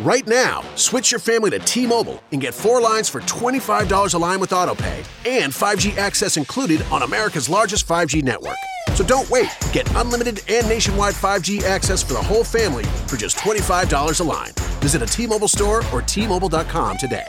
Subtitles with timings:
[0.00, 4.18] Right now, switch your family to T Mobile and get four lines for $25 a
[4.18, 8.58] line with AutoPay and 5G access included on America's largest 5G network.
[8.94, 9.48] So don't wait.
[9.72, 14.52] Get unlimited and nationwide 5G access for the whole family for just $25 a line.
[14.78, 17.26] Visit a T Mobile store or T-Mobile.com today.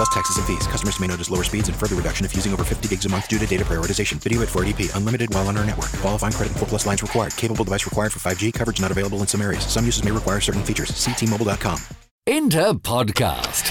[0.00, 0.66] Plus taxes and fees.
[0.66, 3.28] Customers may notice lower speeds and further reduction if using over 50 gigs a month
[3.28, 4.14] due to data prioritization.
[4.14, 4.96] Video at 480p.
[4.96, 5.92] Unlimited while on our network.
[6.00, 7.36] Qualifying credit 4 plus lines required.
[7.36, 8.54] Capable device required for 5G.
[8.54, 9.62] Coverage not available in some areas.
[9.66, 10.88] Some uses may require certain features.
[10.96, 11.78] See T-Mobile.com.
[12.26, 13.68] Inter Podcast.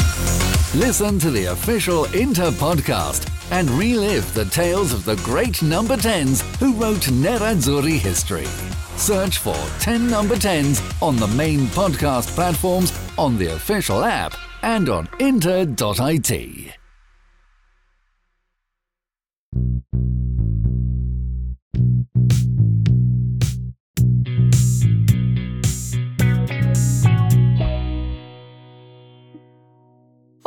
[0.79, 6.41] Listen to the official Inter Podcast and relive the tales of the great number 10s
[6.57, 8.45] who wrote Nerazzurri history.
[8.97, 14.89] Search for 10 number 10s on the main podcast platforms, on the official app, and
[14.89, 16.79] on inter.it.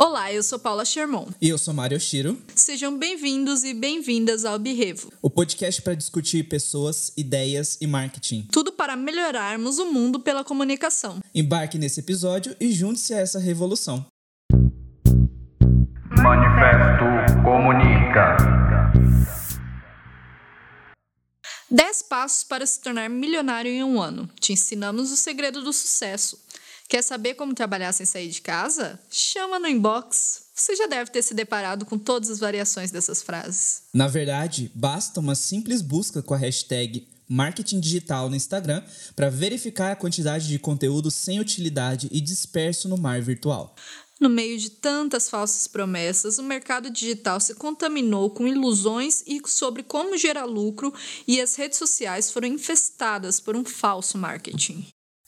[0.05, 1.27] Olá, eu sou Paula Sherman.
[1.41, 2.37] E eu sou Mário Shiro.
[2.53, 5.13] Sejam bem-vindos e bem-vindas ao Birrevo.
[5.21, 8.45] O podcast para discutir pessoas, ideias e marketing.
[8.51, 11.21] Tudo para melhorarmos o mundo pela comunicação.
[11.33, 14.05] Embarque nesse episódio e junte-se a essa revolução.
[16.21, 18.35] Manifesto Comunica.
[21.71, 24.29] 10 passos para se tornar milionário em um ano.
[24.37, 26.37] Te ensinamos o segredo do sucesso.
[26.87, 28.99] Quer saber como trabalhar sem sair de casa?
[29.09, 30.43] Chama no inbox.
[30.53, 33.83] Você já deve ter se deparado com todas as variações dessas frases.
[33.93, 38.83] Na verdade, basta uma simples busca com a hashtag marketing digital no Instagram
[39.15, 43.75] para verificar a quantidade de conteúdo sem utilidade e disperso no mar virtual.
[44.19, 49.83] No meio de tantas falsas promessas, o mercado digital se contaminou com ilusões e sobre
[49.83, 50.93] como gerar lucro,
[51.27, 54.85] e as redes sociais foram infestadas por um falso marketing.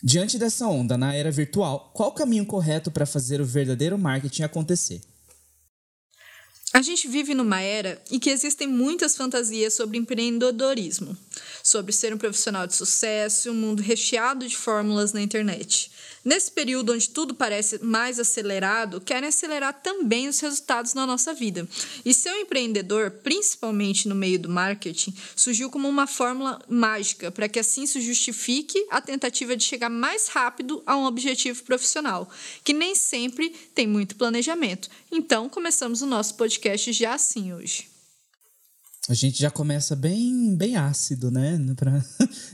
[0.08, 4.44] Diante dessa onda na era virtual, qual o caminho correto para fazer o verdadeiro marketing
[4.44, 5.02] acontecer?
[6.72, 11.18] A gente vive numa era em que existem muitas fantasias sobre empreendedorismo,
[11.64, 15.90] sobre ser um profissional de sucesso um mundo recheado de fórmulas na internet.
[16.26, 21.70] Nesse período onde tudo parece mais acelerado, querem acelerar também os resultados na nossa vida.
[22.04, 27.48] E ser um empreendedor, principalmente no meio do marketing, surgiu como uma fórmula mágica para
[27.48, 32.28] que assim se justifique a tentativa de chegar mais rápido a um objetivo profissional,
[32.64, 34.90] que nem sempre tem muito planejamento.
[35.12, 37.94] Então, começamos o nosso podcast já assim hoje.
[39.08, 41.60] A gente já começa bem, bem ácido, né?
[41.78, 42.04] Pra,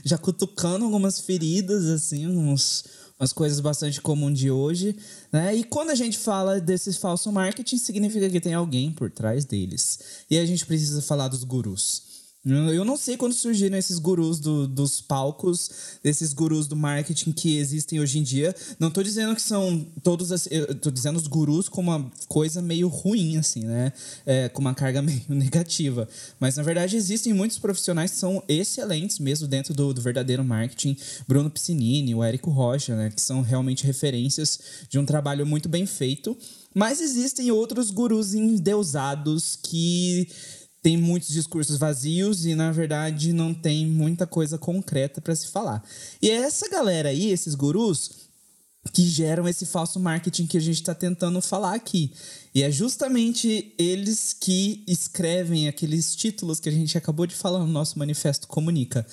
[0.04, 2.84] já cutucando algumas feridas, assim, uns,
[3.22, 4.96] umas coisas bastante comuns de hoje,
[5.30, 5.54] né?
[5.54, 10.00] E quando a gente fala desse falso marketing, significa que tem alguém por trás deles.
[10.28, 12.11] E a gente precisa falar dos gurus.
[12.44, 15.70] Eu não sei quando surgiram esses gurus do, dos palcos,
[16.02, 18.52] esses gurus do marketing que existem hoje em dia.
[18.80, 20.48] Não tô dizendo que são todos.
[20.50, 23.92] Eu tô dizendo os gurus como uma coisa meio ruim, assim, né?
[24.26, 26.08] É, com uma carga meio negativa.
[26.40, 30.96] Mas na verdade existem muitos profissionais que são excelentes mesmo dentro do, do verdadeiro marketing.
[31.28, 33.10] Bruno Piscinini, o Érico Rocha, né?
[33.10, 36.36] Que são realmente referências de um trabalho muito bem feito.
[36.74, 40.26] Mas existem outros gurus endeusados que
[40.82, 45.82] tem muitos discursos vazios e, na verdade, não tem muita coisa concreta para se falar.
[46.20, 48.21] E é essa galera aí, esses gurus,
[48.90, 52.12] que geram esse falso marketing que a gente está tentando falar aqui.
[52.54, 57.68] E é justamente eles que escrevem aqueles títulos que a gente acabou de falar no
[57.68, 59.06] nosso manifesto Comunica,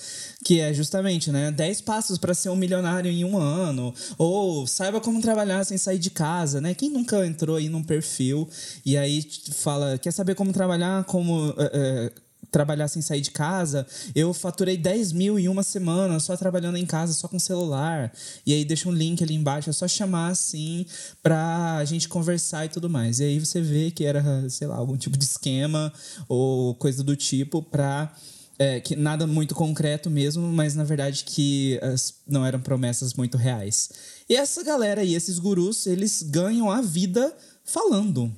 [0.44, 5.00] que é justamente, né, 10 passos para ser um milionário em um ano, ou saiba
[5.00, 6.74] como trabalhar sem sair de casa, né?
[6.74, 8.48] Quem nunca entrou aí num perfil
[8.84, 12.12] e aí fala, quer saber como trabalhar como é,
[12.50, 16.86] trabalhar sem sair de casa, eu faturei 10 mil em uma semana, só trabalhando em
[16.86, 18.12] casa, só com celular.
[18.44, 20.84] E aí deixa um link ali embaixo, é só chamar assim
[21.22, 23.20] pra gente conversar e tudo mais.
[23.20, 25.92] E aí você vê que era, sei lá, algum tipo de esquema
[26.28, 28.14] ou coisa do tipo pra.
[28.58, 33.38] É, que nada muito concreto mesmo, mas na verdade que as, não eram promessas muito
[33.38, 33.88] reais.
[34.28, 38.30] E essa galera e esses gurus, eles ganham a vida falando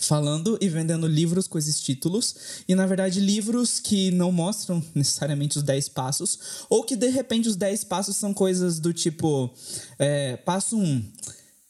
[0.00, 5.58] falando e vendendo livros com esses títulos, e na verdade livros que não mostram necessariamente
[5.58, 9.50] os 10 passos, ou que de repente os 10 passos são coisas do tipo:
[9.98, 10.82] é, passo 1.
[10.82, 11.04] Um,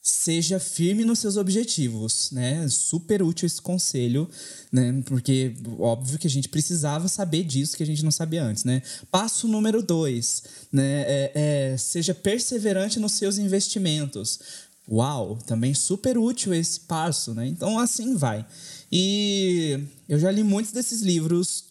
[0.09, 2.67] seja firme nos seus objetivos, né?
[2.69, 4.29] Super útil esse conselho,
[4.73, 5.03] né?
[5.05, 8.81] Porque óbvio que a gente precisava saber disso que a gente não sabia antes, né?
[9.11, 10.43] Passo número dois,
[10.73, 11.03] né?
[11.03, 14.41] É, é, seja perseverante nos seus investimentos.
[14.91, 17.47] Uau, também super útil esse passo, né?
[17.47, 18.47] Então assim vai.
[18.91, 21.65] E eu já li muitos desses livros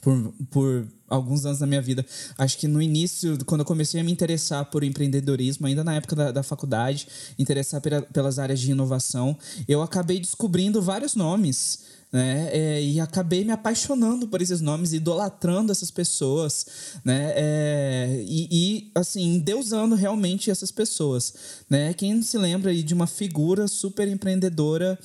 [0.00, 2.04] por, por alguns anos da minha vida.
[2.36, 6.16] Acho que no início, quando eu comecei a me interessar por empreendedorismo, ainda na época
[6.16, 7.06] da, da faculdade,
[7.38, 9.36] interessar pela, pelas áreas de inovação,
[9.68, 11.95] eu acabei descobrindo vários nomes.
[12.12, 12.48] Né?
[12.52, 16.66] É, e acabei me apaixonando por esses nomes, idolatrando essas pessoas,
[17.04, 17.32] né?
[17.34, 21.34] É, e, e, assim, deusando realmente essas pessoas,
[21.68, 21.92] né?
[21.94, 24.98] Quem se lembra aí de uma figura super empreendedora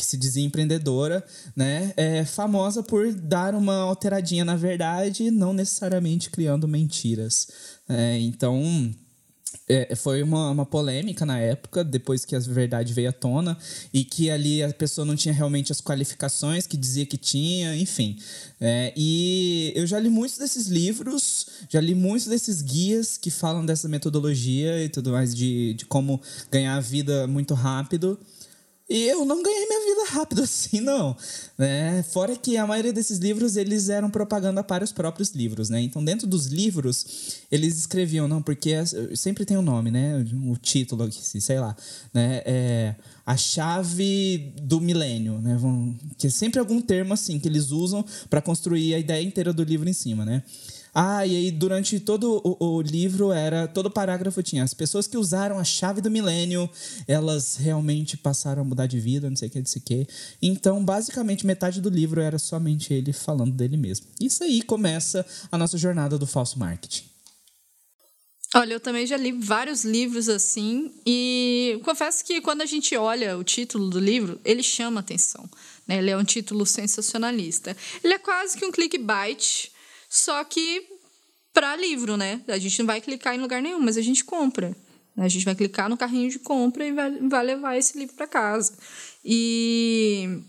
[0.00, 1.24] que se dizia empreendedora,
[1.54, 1.92] né?
[1.96, 7.48] É famosa por dar uma alteradinha na verdade, não necessariamente criando mentiras.
[7.88, 8.92] É, então,
[9.70, 13.56] é, foi uma, uma polêmica na época, depois que a verdade veio à tona,
[13.92, 18.18] e que ali a pessoa não tinha realmente as qualificações que dizia que tinha, enfim.
[18.60, 23.64] É, e eu já li muitos desses livros, já li muitos desses guias que falam
[23.64, 26.20] dessa metodologia e tudo mais, de, de como
[26.50, 28.18] ganhar a vida muito rápido.
[28.90, 31.16] E eu não ganhei minha vida rápido assim, não.
[31.56, 32.02] Né?
[32.02, 35.80] Fora que a maioria desses livros, eles eram propaganda para os próprios livros, né?
[35.80, 38.74] Então, dentro dos livros, eles escreviam, não, porque
[39.14, 40.26] sempre tem o um nome, né?
[40.44, 41.76] O título aqui, sei lá,
[42.12, 42.42] né?
[42.44, 42.94] É
[43.24, 45.56] a chave do milênio, né?
[46.18, 49.62] Que é sempre algum termo assim que eles usam para construir a ideia inteira do
[49.62, 50.42] livro em cima, né?
[50.94, 53.68] Ah, e aí durante todo o, o, livro era.
[53.68, 54.64] Todo parágrafo tinha.
[54.64, 56.68] As pessoas que usaram a chave do milênio,
[57.06, 60.06] elas realmente passaram a mudar de vida, não sei o que, não sei o que.
[60.42, 64.06] Então, basicamente, metade do livro era somente ele falando dele mesmo.
[64.20, 67.10] Isso aí começa a nossa jornada do falso marketing.
[68.52, 73.38] Olha, eu também já li vários livros assim, e confesso que quando a gente olha
[73.38, 75.48] o título do livro, ele chama atenção.
[75.86, 75.98] Né?
[75.98, 77.76] Ele é um título sensacionalista.
[78.02, 79.70] Ele é quase que um clickbait
[80.10, 80.84] só que
[81.52, 82.42] para livro, né?
[82.48, 84.76] A gente não vai clicar em lugar nenhum, mas a gente compra.
[85.16, 88.26] A gente vai clicar no carrinho de compra e vai, vai levar esse livro para
[88.26, 88.76] casa.
[89.24, 90.42] E,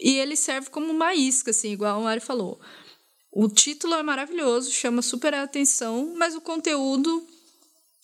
[0.00, 2.60] e ele serve como uma isca, assim, igual o Mari falou.
[3.32, 7.26] O título é maravilhoso, chama super a atenção, mas o conteúdo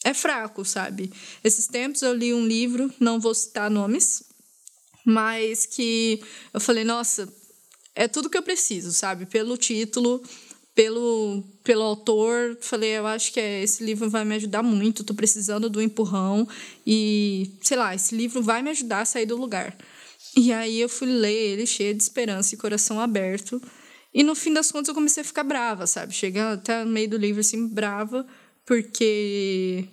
[0.05, 1.13] é fraco, sabe?
[1.45, 4.25] Esses tempos eu li um livro, não vou citar nomes,
[5.05, 6.21] mas que
[6.53, 7.33] eu falei, nossa,
[7.95, 9.27] é tudo que eu preciso, sabe?
[9.27, 10.23] Pelo título,
[10.77, 15.17] pelo, pelo autor, falei, eu acho que é, esse livro vai me ajudar muito, estou
[15.17, 16.47] precisando do empurrão
[16.87, 19.75] e, sei lá, esse livro vai me ajudar a sair do lugar.
[20.37, 23.61] E aí eu fui ler ele cheio de esperança e coração aberto.
[24.13, 26.13] E no fim das contas eu comecei a ficar brava, sabe?
[26.13, 28.27] Cheguei até no meio do livro assim, brava,
[28.67, 29.89] porque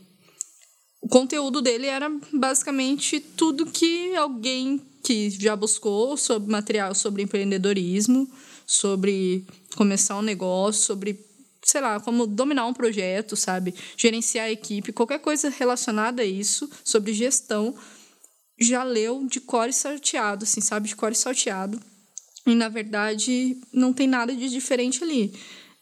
[1.02, 8.30] o conteúdo dele era basicamente tudo que alguém que já buscou sobre material sobre empreendedorismo,
[8.66, 11.20] sobre começar um negócio, sobre,
[11.64, 13.74] sei lá, como dominar um projeto, sabe?
[13.98, 17.76] Gerenciar a equipe, qualquer coisa relacionada a isso, sobre gestão,
[18.60, 20.88] já leu de cor e salteado, assim, sabe?
[20.88, 21.80] De cor e salteado.
[22.46, 25.34] E, na verdade, não tem nada de diferente ali.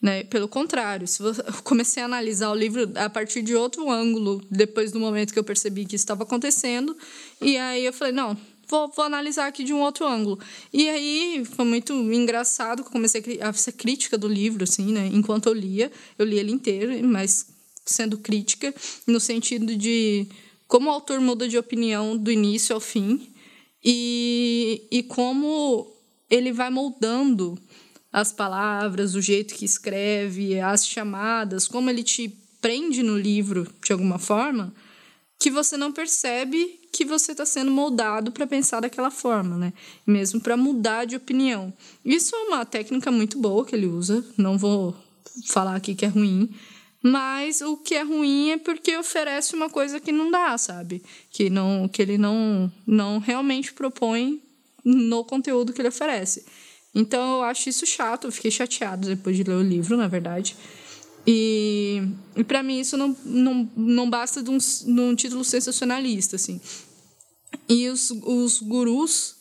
[0.02, 0.24] Né?
[0.24, 4.42] Pelo contrário, se você, eu comecei a analisar o livro a partir de outro ângulo,
[4.50, 6.98] depois do momento que eu percebi que isso estava acontecendo,
[7.40, 8.36] e aí eu falei, não,
[8.72, 10.40] vou, vou analisar aqui de um outro ângulo.
[10.72, 15.10] E aí foi muito engraçado que eu comecei a ser crítica do livro, assim, né?
[15.12, 17.48] Enquanto eu lia, eu li ele inteiro, mas
[17.86, 18.74] sendo crítica,
[19.06, 20.26] no sentido de
[20.68, 23.30] como o autor muda de opinião do início ao fim
[23.84, 25.92] e, e como
[26.30, 27.60] ele vai moldando
[28.14, 32.30] as palavras, o jeito que escreve, as chamadas, como ele te
[32.62, 34.74] prende no livro de alguma forma,
[35.42, 39.74] que você não percebe que você está sendo moldado para pensar daquela forma, né?
[40.06, 41.74] Mesmo para mudar de opinião.
[42.06, 44.96] Isso é uma técnica muito boa que ele usa, não vou
[45.48, 46.48] falar aqui que é ruim,
[47.02, 51.02] mas o que é ruim é porque oferece uma coisa que não dá, sabe?
[51.32, 54.40] Que não que ele não não realmente propõe
[54.86, 56.46] no conteúdo que ele oferece.
[56.94, 60.56] Então eu acho isso chato, eu fiquei chateado depois de ler o livro, na verdade.
[61.26, 62.02] E,
[62.36, 66.60] e para mim isso não, não, não basta de um, de um título sensacionalista, assim.
[67.70, 69.36] E os, os gurus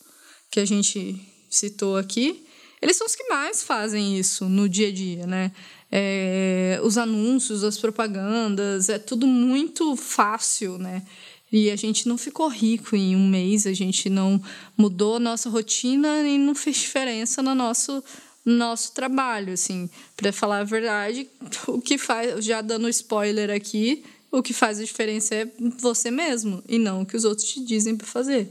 [0.51, 1.19] que a gente
[1.49, 2.45] citou aqui,
[2.81, 5.51] eles são os que mais fazem isso no dia a dia, né?
[5.91, 11.03] É, os anúncios, as propagandas, é tudo muito fácil, né?
[11.51, 14.41] E a gente não ficou rico em um mês, a gente não
[14.77, 18.01] mudou a nossa rotina e não fez diferença no nosso
[18.45, 21.29] nosso trabalho, assim, para falar a verdade,
[21.67, 26.63] o que faz, já dando spoiler aqui, o que faz a diferença é você mesmo
[26.67, 28.49] e não o que os outros te dizem para fazer.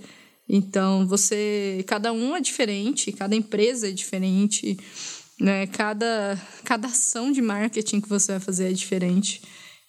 [0.48, 4.76] Então, você, cada um é diferente, cada empresa é diferente,
[5.40, 5.66] né?
[5.68, 9.42] Cada cada ação de marketing que você vai fazer é diferente.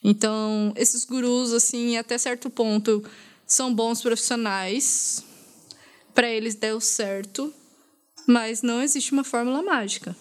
[0.03, 3.03] Então, esses gurus assim, até certo ponto,
[3.45, 5.23] são bons profissionais.
[6.13, 7.53] Para eles deu certo,
[8.27, 10.15] mas não existe uma fórmula mágica.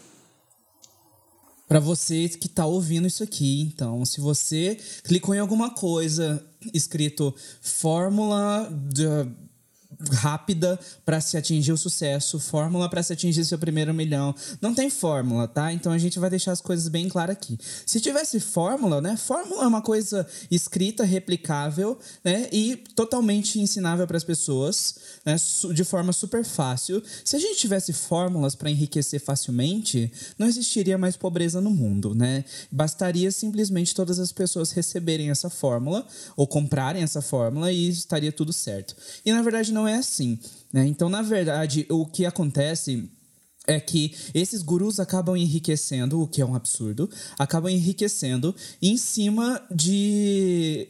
[1.69, 7.33] Para você que está ouvindo isso aqui, então, se você clicou em alguma coisa escrito
[7.63, 9.05] fórmula de
[10.13, 14.35] rápida para se atingir o sucesso, fórmula para se atingir seu primeiro milhão.
[14.61, 15.73] Não tem fórmula, tá?
[15.73, 17.59] Então a gente vai deixar as coisas bem claras aqui.
[17.85, 19.17] Se tivesse fórmula, né?
[19.17, 22.49] Fórmula é uma coisa escrita, replicável, né?
[22.53, 25.37] E totalmente ensinável para as pessoas, né?
[25.75, 27.03] De forma super fácil.
[27.25, 32.45] Se a gente tivesse fórmulas para enriquecer facilmente, não existiria mais pobreza no mundo, né?
[32.71, 36.07] Bastaria simplesmente todas as pessoas receberem essa fórmula
[36.37, 38.95] ou comprarem essa fórmula e estaria tudo certo.
[39.25, 40.39] E na verdade não é assim,
[40.73, 40.87] né?
[40.87, 43.11] Então, na verdade, o que acontece
[43.67, 47.09] é que esses gurus acabam enriquecendo, o que é um absurdo,
[47.39, 50.89] acabam enriquecendo em cima de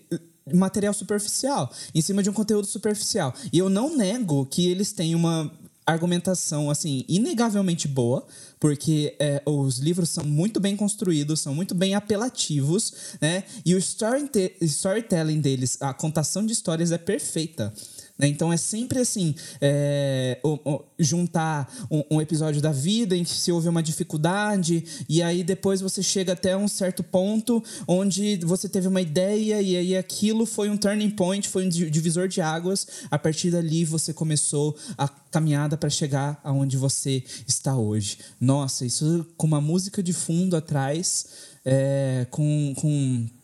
[0.52, 3.34] material superficial, em cima de um conteúdo superficial.
[3.52, 5.52] E eu não nego que eles têm uma
[5.86, 8.24] argumentação assim inegavelmente boa
[8.60, 13.78] porque é, os livros são muito bem construídos são muito bem apelativos né e o
[13.78, 17.72] storytelling deles a contação de histórias é perfeita
[18.20, 18.28] né?
[18.28, 20.38] Então é sempre assim: é,
[20.98, 25.80] juntar um, um, episódio da vida em que se houve uma dificuldade, e aí depois
[25.80, 30.68] você chega até um certo ponto onde você teve uma ideia, e aí aquilo foi
[30.68, 32.86] um turning point, foi um divisor de águas.
[33.10, 38.18] A partir dali você começou a caminhada para chegar aonde você está hoje.
[38.38, 41.26] Nossa, isso com uma música de fundo atrás,
[41.64, 42.74] é, com.
[42.76, 43.39] com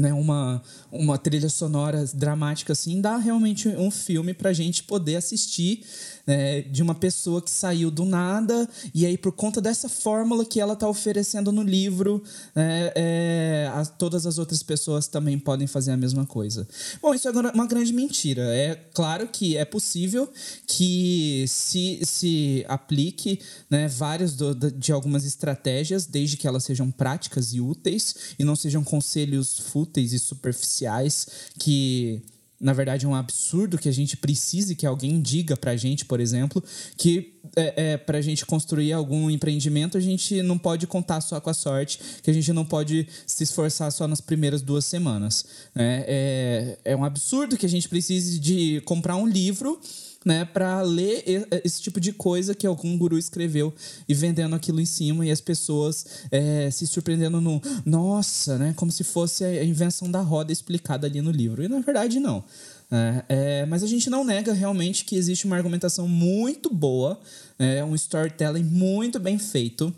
[0.00, 5.84] né, uma, uma trilha sonora dramática assim, dá realmente um filme pra gente poder assistir
[6.28, 10.60] né, de uma pessoa que saiu do nada e aí por conta dessa fórmula que
[10.60, 12.22] ela está oferecendo no livro,
[12.54, 16.68] é, é, a, todas as outras pessoas também podem fazer a mesma coisa.
[17.00, 18.42] Bom, isso é uma grande mentira.
[18.54, 20.30] É claro que é possível
[20.66, 27.54] que se, se aplique né, várias do, de algumas estratégias, desde que elas sejam práticas
[27.54, 31.26] e úteis e não sejam conselhos fúteis e superficiais
[31.58, 32.22] que
[32.60, 36.18] na verdade, é um absurdo que a gente precise que alguém diga pra gente, por
[36.18, 36.62] exemplo,
[36.96, 41.50] que é, é, pra gente construir algum empreendimento, a gente não pode contar só com
[41.50, 45.44] a sorte, que a gente não pode se esforçar só nas primeiras duas semanas.
[45.74, 46.04] Né?
[46.06, 49.80] É, é um absurdo que a gente precise de comprar um livro
[50.24, 51.22] né, para ler
[51.64, 53.72] esse tipo de coisa que algum guru escreveu
[54.08, 58.90] e vendendo aquilo em cima e as pessoas é, se surpreendendo no nossa, né, como
[58.90, 61.62] se fosse a invenção da roda explicada ali no livro.
[61.62, 62.44] E na verdade não.
[62.90, 67.20] É, é, mas a gente não nega realmente que existe uma argumentação muito boa,
[67.58, 69.94] é um storytelling muito bem feito,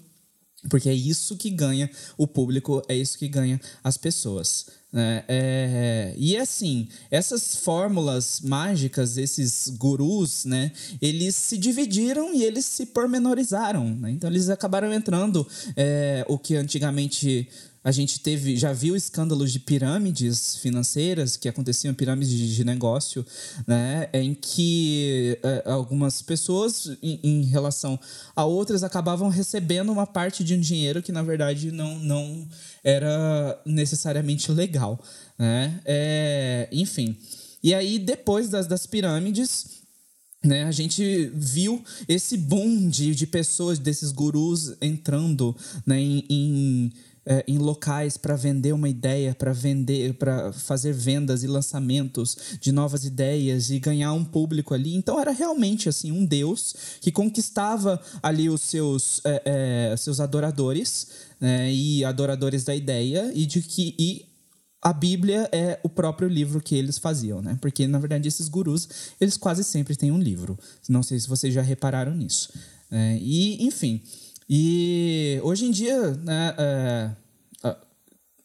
[0.68, 4.66] porque é isso que ganha o público, é isso que ganha as pessoas.
[4.92, 12.64] É, é, e assim, essas fórmulas mágicas, esses gurus, né, eles se dividiram e eles
[12.64, 13.94] se pormenorizaram.
[13.94, 14.10] Né?
[14.10, 17.48] Então, eles acabaram entrando é, o que antigamente
[17.82, 23.24] a gente teve, já viu escândalos de pirâmides financeiras que aconteciam, pirâmides de, negócio,
[23.66, 27.98] né, em que é, algumas pessoas, em, relação
[28.36, 32.46] a outras, acabavam recebendo uma parte de um dinheiro que, na verdade, não, não
[32.84, 35.02] era necessariamente legal.
[35.38, 35.80] Né?
[35.86, 37.16] É, enfim.
[37.62, 39.80] E aí, depois das, das pirâmides,
[40.44, 45.56] né, a gente viu esse boom de, de pessoas, desses gurus entrando
[45.86, 46.92] né, em
[47.30, 52.72] é, em locais para vender uma ideia, para vender, para fazer vendas e lançamentos de
[52.72, 54.96] novas ideias e ganhar um público ali.
[54.96, 61.06] Então era realmente assim um Deus que conquistava ali os seus, é, é, seus adoradores
[61.40, 64.26] né, e adoradores da ideia e de que e
[64.82, 67.56] a Bíblia é o próprio livro que eles faziam, né?
[67.60, 68.88] Porque na verdade esses gurus
[69.20, 70.58] eles quase sempre têm um livro.
[70.88, 72.50] Não sei se vocês já repararam nisso.
[72.90, 74.02] É, e enfim.
[74.52, 77.10] E hoje em dia, né, é,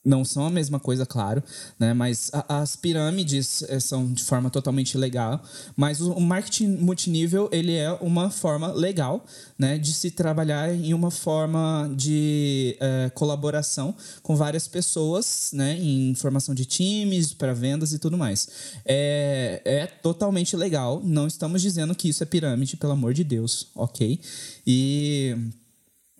[0.06, 1.44] não são a mesma coisa, claro,
[1.80, 1.94] né?
[1.94, 5.44] Mas as pirâmides é, são de forma totalmente legal,
[5.76, 9.26] mas o, o, marketing multinível ele é uma forma legal,
[9.58, 9.80] né?
[9.80, 15.76] De se trabalhar em uma forma de é, colaboração com várias pessoas, né?
[15.80, 18.48] Em formação de times para vendas e tudo mais.
[18.86, 21.02] É, é totalmente legal.
[21.04, 24.20] Não estamos dizendo que isso é pirâmide, pelo amor de Deus, ok?
[24.68, 25.36] E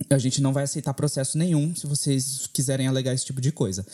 [0.10, 3.86] a gente não vai aceitar processo nenhum se vocês quiserem alegar esse tipo de coisa,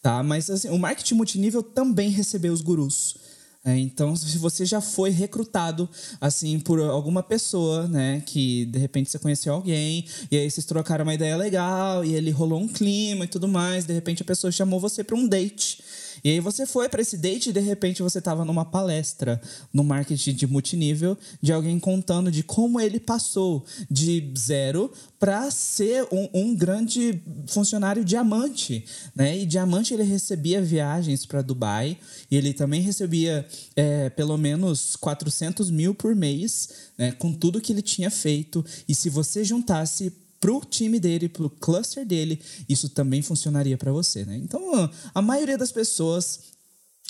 [0.00, 0.22] tá?
[0.22, 3.16] Mas assim, o marketing multinível também recebeu os gurus.
[3.62, 5.86] É, então, se você já foi recrutado
[6.18, 11.02] assim por alguma pessoa, né, que de repente você conheceu alguém e aí vocês trocaram
[11.02, 14.50] uma ideia legal e ele rolou um clima e tudo mais, de repente a pessoa
[14.50, 15.82] chamou você para um date
[16.22, 19.40] E aí você foi para esse date e de repente você estava numa palestra
[19.72, 26.06] no marketing de multinível de alguém contando de como ele passou de zero para ser
[26.10, 28.84] um, um, grande funcionário diamante,
[29.14, 29.38] né?
[29.38, 31.98] E diamante ele recebia viagens para Dubai
[32.30, 33.46] e ele também recebia
[33.76, 37.12] é, pelo menos 400 mil por mês, né?
[37.12, 38.64] Com tudo que ele tinha feito.
[38.88, 44.24] E se você juntasse pro time dele, pro cluster dele, isso também funcionaria para você,
[44.24, 44.36] né?
[44.36, 46.40] Então, a maioria das pessoas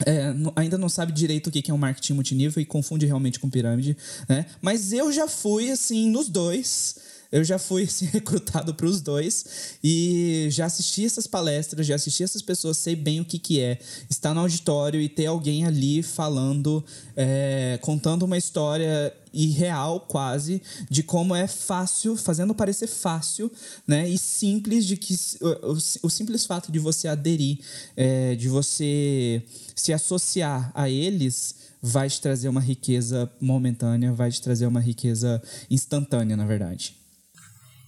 [0.06, 3.48] é, ainda não sabe direito o que é um marketing multinível e confunde realmente com
[3.48, 3.96] pirâmide,
[4.28, 4.46] né?
[4.60, 6.96] Mas eu já fui, assim, nos dois
[7.32, 12.22] eu já fui assim, recrutado para os dois e já assisti essas palestras, já assisti
[12.22, 16.02] essas pessoas, sei bem o que, que é estar no auditório e ter alguém ali
[16.02, 16.84] falando,
[17.16, 20.60] é, contando uma história irreal quase
[20.90, 23.50] de como é fácil, fazendo parecer fácil,
[23.86, 27.58] né, e simples de que o, o simples fato de você aderir,
[27.96, 29.42] é, de você
[29.74, 35.42] se associar a eles vai te trazer uma riqueza momentânea, vai te trazer uma riqueza
[35.70, 36.99] instantânea, na verdade.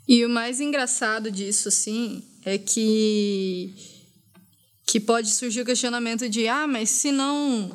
[0.06, 3.74] E o mais engraçado disso, assim, é que
[4.84, 7.74] que pode surgir o questionamento de ah, mas se não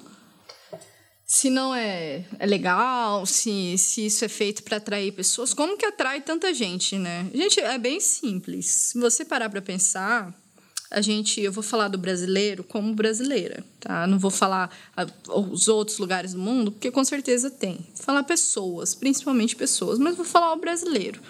[1.26, 5.86] se não é, é legal, se, se isso é feito para atrair pessoas, como que
[5.86, 7.30] atrai tanta gente, né?
[7.34, 8.68] Gente, é bem simples.
[8.68, 10.34] Se você parar para pensar,
[10.90, 14.08] a gente, eu vou falar do brasileiro como brasileira, tá?
[14.08, 14.72] Não vou falar
[15.28, 17.76] os outros lugares do mundo, porque com certeza tem.
[17.96, 21.22] Vou falar pessoas, principalmente pessoas, mas vou falar o brasileiro.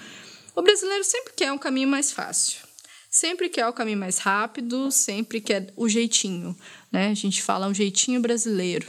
[0.58, 2.62] O brasileiro sempre quer um caminho mais fácil.
[3.12, 6.58] Sempre quer o caminho mais rápido, sempre quer o jeitinho,
[6.92, 7.10] né?
[7.10, 8.88] A gente fala um jeitinho brasileiro.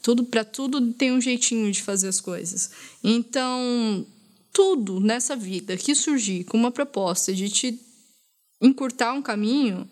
[0.00, 2.70] Tudo para tudo tem um jeitinho de fazer as coisas.
[3.04, 4.06] Então,
[4.54, 7.78] tudo nessa vida que surgir com uma proposta de te
[8.58, 9.86] encurtar um caminho,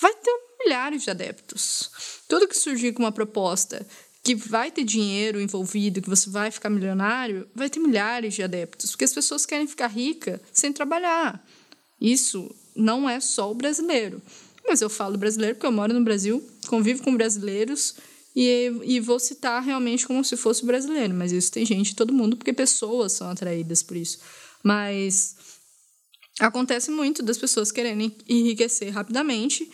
[0.00, 1.90] vai ter milhares de adeptos.
[2.28, 3.84] Tudo que surgir com uma proposta
[4.28, 8.90] que vai ter dinheiro envolvido, que você vai ficar milionário, vai ter milhares de adeptos,
[8.90, 11.42] porque as pessoas querem ficar ricas sem trabalhar.
[11.98, 14.20] Isso não é só o brasileiro.
[14.68, 17.94] Mas eu falo brasileiro porque eu moro no Brasil, convivo com brasileiros
[18.36, 21.14] e, e vou citar realmente como se fosse brasileiro.
[21.14, 24.18] Mas isso tem gente, todo mundo, porque pessoas são atraídas por isso.
[24.62, 25.36] Mas
[26.38, 29.66] acontece muito das pessoas quererem enriquecer rapidamente,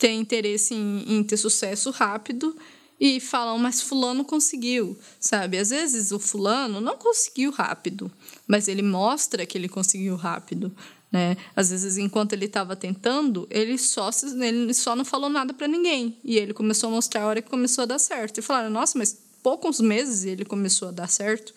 [0.00, 2.56] ter interesse em, em ter sucesso rápido
[3.00, 5.56] e falam, mas fulano conseguiu, sabe?
[5.56, 8.12] Às vezes o fulano não conseguiu rápido,
[8.46, 10.70] mas ele mostra que ele conseguiu rápido,
[11.10, 11.34] né?
[11.56, 14.10] Às vezes enquanto ele estava tentando, ele só
[14.42, 17.48] ele só não falou nada para ninguém e ele começou a mostrar a hora que
[17.48, 18.38] começou a dar certo.
[18.38, 21.54] E falaram, nossa, mas poucos meses ele começou a dar certo.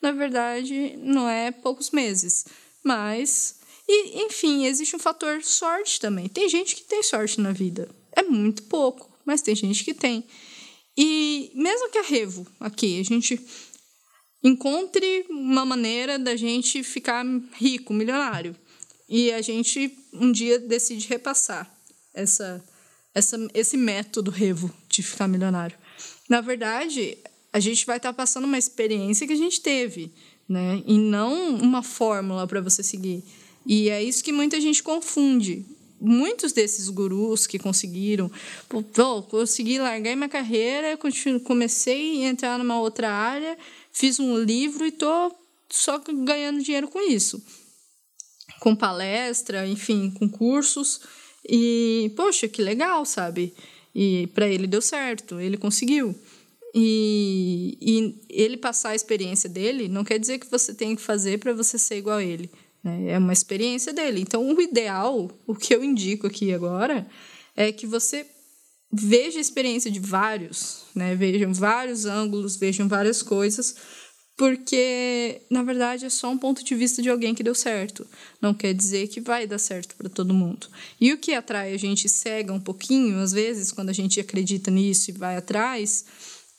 [0.00, 2.46] Na verdade, não é poucos meses,
[2.82, 3.56] mas
[3.86, 6.26] e enfim, existe um fator sorte também.
[6.26, 7.88] Tem gente que tem sorte na vida.
[8.12, 10.24] É muito pouco, mas tem gente que tem.
[10.96, 13.38] E mesmo que a Revo, aqui, a gente
[14.42, 18.56] encontre uma maneira da gente ficar rico, milionário,
[19.08, 21.70] e a gente um dia decide repassar
[22.14, 22.64] essa,
[23.14, 25.76] essa, esse método Revo de ficar milionário.
[26.28, 27.18] Na verdade,
[27.52, 30.12] a gente vai estar passando uma experiência que a gente teve,
[30.48, 30.82] né?
[30.86, 33.22] E não uma fórmula para você seguir.
[33.64, 35.64] E é isso que muita gente confunde
[36.00, 38.30] muitos desses gurus que conseguiram,
[38.68, 38.82] pô,
[39.22, 40.98] consegui largar minha carreira,
[41.44, 43.56] comecei a entrar numa outra área,
[43.92, 45.34] fiz um livro e tô
[45.68, 47.42] só ganhando dinheiro com isso.
[48.60, 51.00] Com palestra, enfim, com cursos.
[51.48, 53.54] E, poxa, que legal, sabe?
[53.94, 56.14] E para ele deu certo, ele conseguiu.
[56.74, 61.38] E, e ele passar a experiência dele não quer dizer que você tem que fazer
[61.38, 62.50] para você ser igual a ele.
[62.86, 63.10] Né?
[63.10, 64.20] É uma experiência dele.
[64.20, 67.04] Então, o ideal, o que eu indico aqui agora,
[67.56, 68.24] é que você
[68.92, 71.16] veja a experiência de vários, né?
[71.16, 73.74] Vejam vários ângulos, vejam várias coisas,
[74.36, 78.06] porque na verdade é só um ponto de vista de alguém que deu certo.
[78.40, 80.68] Não quer dizer que vai dar certo para todo mundo.
[81.00, 84.70] E o que atrai a gente cega um pouquinho, às vezes, quando a gente acredita
[84.70, 86.04] nisso e vai atrás,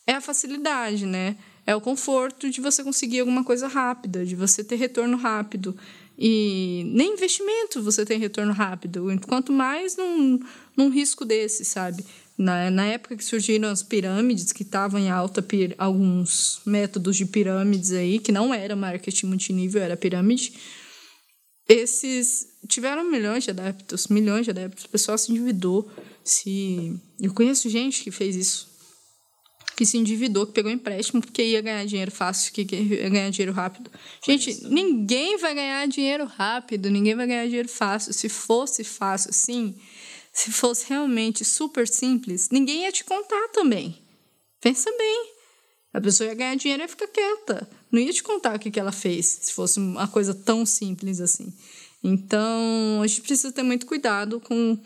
[0.05, 1.37] é a facilidade, né?
[1.65, 5.77] É o conforto de você conseguir alguma coisa rápida, de você ter retorno rápido.
[6.17, 9.05] E nem investimento você tem retorno rápido.
[9.27, 10.39] Quanto mais num,
[10.75, 12.03] num risco desse, sabe?
[12.37, 17.25] Na, na época que surgiram as pirâmides, que estavam em alta, pir, alguns métodos de
[17.25, 20.53] pirâmides aí, que não era marketing multinível, era pirâmide,
[21.67, 24.85] esses tiveram milhões de adeptos, milhões de adeptos.
[24.85, 25.89] O pessoal se endividou.
[26.23, 26.95] Se...
[27.19, 28.76] Eu conheço gente que fez isso
[29.77, 33.53] que se endividou, que pegou empréstimo porque ia ganhar dinheiro fácil, que ia ganhar dinheiro
[33.53, 33.91] rápido.
[34.25, 38.11] Gente, ninguém vai ganhar dinheiro rápido, ninguém vai ganhar dinheiro fácil.
[38.11, 39.75] Se fosse fácil assim,
[40.33, 43.95] se fosse realmente super simples, ninguém ia te contar também.
[44.59, 45.33] Pensa bem.
[45.93, 47.69] A pessoa ia ganhar dinheiro e ia ficar quieta.
[47.91, 51.21] Não ia te contar o que, que ela fez, se fosse uma coisa tão simples
[51.21, 51.53] assim.
[52.03, 54.79] Então, a gente precisa ter muito cuidado com,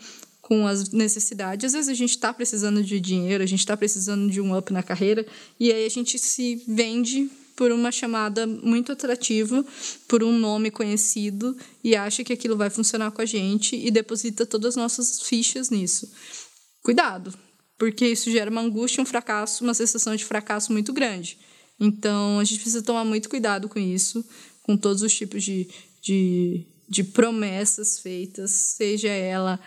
[0.52, 1.64] com as necessidades.
[1.64, 4.70] Às vezes a gente está precisando de dinheiro, a gente está precisando de um up
[4.70, 5.26] na carreira,
[5.58, 9.64] e aí a gente se vende por uma chamada muito atrativa,
[10.06, 14.44] por um nome conhecido, e acha que aquilo vai funcionar com a gente e deposita
[14.44, 16.12] todas as nossas fichas nisso.
[16.82, 17.32] Cuidado,
[17.78, 21.38] porque isso gera uma angústia, um fracasso, uma sensação de fracasso muito grande.
[21.80, 24.22] Então, a gente precisa tomar muito cuidado com isso,
[24.62, 25.66] com todos os tipos de,
[26.02, 29.58] de, de promessas feitas, seja ela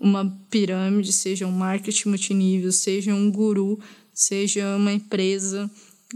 [0.00, 3.78] uma pirâmide, seja um marketing multinível, seja um guru,
[4.14, 5.70] seja uma empresa,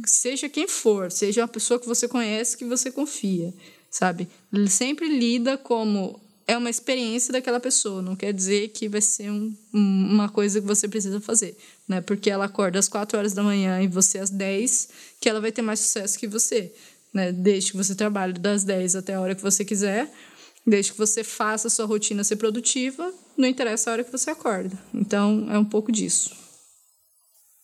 [0.06, 3.52] seja quem for, seja uma pessoa que você conhece, que você confia,
[3.90, 4.26] sabe?
[4.68, 9.54] Sempre lida como é uma experiência daquela pessoa, não quer dizer que vai ser um,
[9.72, 12.00] uma coisa que você precisa fazer, né?
[12.00, 14.88] Porque ela acorda às 4 horas da manhã e você às 10,
[15.20, 16.72] que ela vai ter mais sucesso que você,
[17.12, 17.32] né?
[17.32, 20.10] Desde que você trabalhe das 10 até a hora que você quiser,
[20.66, 24.30] Desde que você faça a sua rotina ser produtiva, não interessa a hora que você
[24.30, 24.76] acorda.
[24.92, 26.30] Então, é um pouco disso.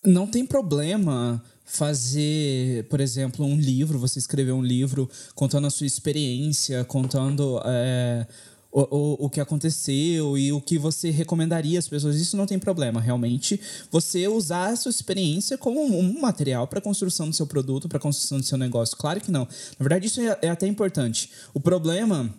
[0.04, 5.86] Não tem problema fazer, por exemplo, um livro, você escrever um livro contando a sua
[5.86, 8.26] experiência, contando é,
[8.72, 12.16] o, o, o que aconteceu e o que você recomendaria às pessoas.
[12.16, 13.60] Isso não tem problema, realmente.
[13.90, 17.98] Você usar a sua experiência como um material para a construção do seu produto, para
[17.98, 18.96] a construção do seu negócio.
[18.96, 19.44] Claro que não.
[19.78, 21.30] Na verdade, isso é, é até importante.
[21.54, 22.34] O problema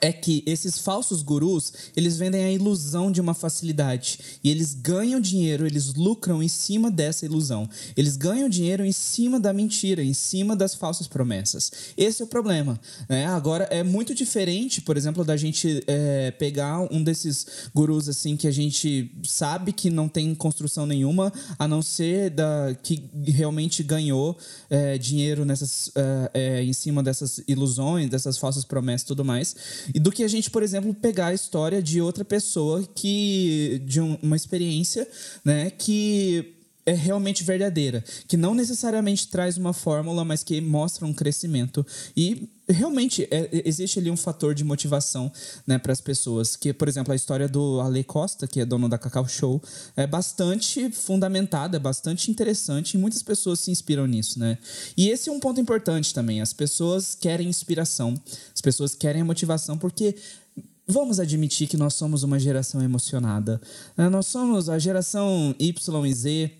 [0.00, 5.20] é que esses falsos gurus, eles vendem a ilusão de uma facilidade e eles ganham
[5.20, 7.68] dinheiro, eles lucram em cima dessa ilusão.
[7.96, 11.70] Eles ganham dinheiro em cima da mentira, em cima das falsas promessas.
[11.96, 12.80] Esse é o problema.
[13.08, 13.26] Né?
[13.26, 18.46] Agora, é muito diferente, por exemplo, da gente é, pegar um desses gurus assim que
[18.46, 24.36] a gente sabe que não tem construção nenhuma, a não ser da que realmente ganhou
[24.68, 29.54] é, dinheiro nessas, é, é em cima dessas ilusões, dessas falsas promessas tudo mais
[29.94, 34.18] do que a gente, por exemplo, pegar a história de outra pessoa que de um,
[34.22, 35.08] uma experiência,
[35.44, 36.54] né, que
[36.86, 41.86] é realmente verdadeira, que não necessariamente traz uma fórmula, mas que mostra um crescimento.
[42.16, 45.30] E realmente é, existe ali um fator de motivação
[45.66, 46.56] né, para as pessoas.
[46.56, 49.62] Que, por exemplo, a história do Ale Costa, que é dono da Cacau Show,
[49.96, 54.58] é bastante fundamentada, é bastante interessante e muitas pessoas se inspiram nisso, né?
[54.96, 56.40] E esse é um ponto importante também.
[56.40, 58.14] As pessoas querem inspiração,
[58.54, 60.16] as pessoas querem a motivação porque
[60.86, 63.60] vamos admitir que nós somos uma geração emocionada.
[63.96, 64.08] Né?
[64.08, 66.50] Nós somos a geração Y e Z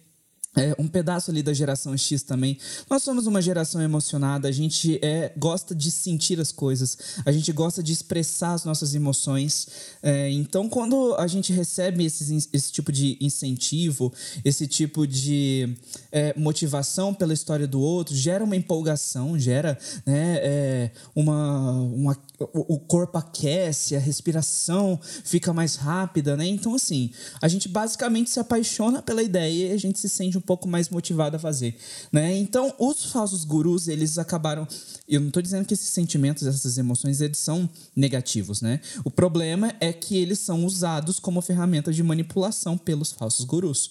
[0.56, 2.58] é, um pedaço ali da geração X também.
[2.88, 7.52] Nós somos uma geração emocionada, a gente é, gosta de sentir as coisas, a gente
[7.52, 9.68] gosta de expressar as nossas emoções.
[10.02, 14.12] É, então, quando a gente recebe esse, esse tipo de incentivo,
[14.44, 15.76] esse tipo de
[16.10, 22.78] é, motivação pela história do outro, gera uma empolgação, gera né, é, uma, uma o,
[22.78, 26.46] corpo aquece, a respiração fica mais rápida, né?
[26.46, 27.10] Então, assim,
[27.40, 30.88] a gente basicamente se apaixona pela ideia e a gente se sente um pouco mais
[30.88, 31.76] motivado a fazer,
[32.11, 32.37] né?
[32.37, 34.66] Então, os falsos gurus, eles acabaram...
[35.09, 38.81] Eu não estou dizendo que esses sentimentos, essas emoções, eles são negativos, né?
[39.05, 43.90] O problema é que eles são usados como ferramenta de manipulação pelos falsos gurus.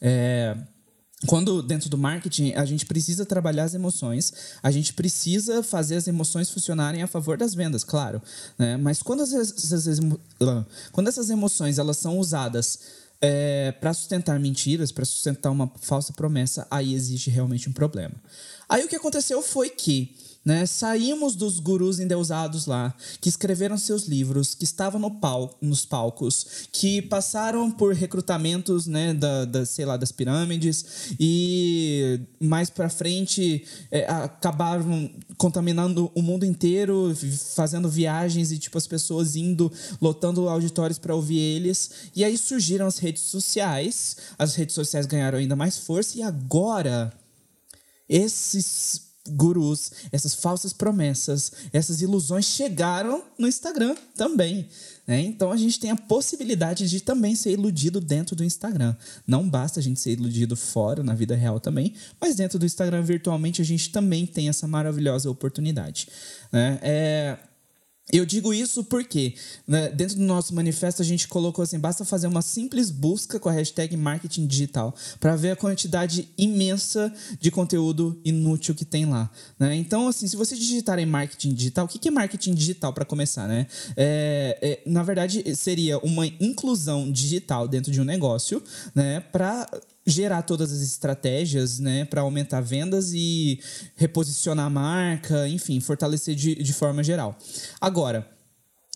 [0.00, 0.56] É
[1.26, 4.32] quando dentro do marketing a gente precisa trabalhar as emoções,
[4.62, 8.22] a gente precisa fazer as emoções funcionarem a favor das vendas, claro.
[8.58, 8.76] Né?
[8.78, 10.00] Mas quando, as, as,
[10.40, 12.78] ah, quando essas emoções elas são usadas
[13.20, 18.14] é, para sustentar mentiras, para sustentar uma falsa promessa, aí existe realmente um problema.
[18.68, 20.64] Aí o que aconteceu foi que né?
[20.64, 26.68] Saímos dos gurus endeusados lá, que escreveram seus livros, que estavam no pal nos palcos,
[26.72, 33.64] que passaram por recrutamentos, né, da, da sei lá, das pirâmides e mais para frente
[33.90, 37.14] é, acabaram contaminando o mundo inteiro,
[37.54, 41.90] fazendo viagens e tipo as pessoas indo lotando auditórios para ouvir eles.
[42.16, 47.12] E aí surgiram as redes sociais, as redes sociais ganharam ainda mais força e agora
[48.08, 54.68] esses gurus, essas falsas promessas, essas ilusões chegaram no Instagram também.
[55.06, 55.20] Né?
[55.22, 58.94] Então a gente tem a possibilidade de também ser iludido dentro do Instagram.
[59.26, 63.02] Não basta a gente ser iludido fora, na vida real também, mas dentro do Instagram
[63.02, 66.08] virtualmente a gente também tem essa maravilhosa oportunidade.
[66.52, 66.78] Né?
[66.82, 67.38] É,
[68.12, 69.34] Eu digo isso porque
[69.66, 73.48] né, dentro do nosso manifesto a gente colocou assim: basta fazer uma simples busca com
[73.48, 79.30] a hashtag marketing digital para ver a quantidade imensa de conteúdo inútil que tem lá.
[79.58, 79.76] Né?
[79.76, 83.46] Então, assim, se você digitar em marketing digital, o que é marketing digital para começar?
[83.46, 83.66] Né?
[83.96, 88.62] É, é, na verdade, seria uma inclusão digital dentro de um negócio
[88.94, 89.68] né, para
[90.10, 93.60] gerar todas as estratégias, né, para aumentar vendas e
[93.96, 97.38] reposicionar a marca, enfim, fortalecer de, de forma geral.
[97.80, 98.28] Agora,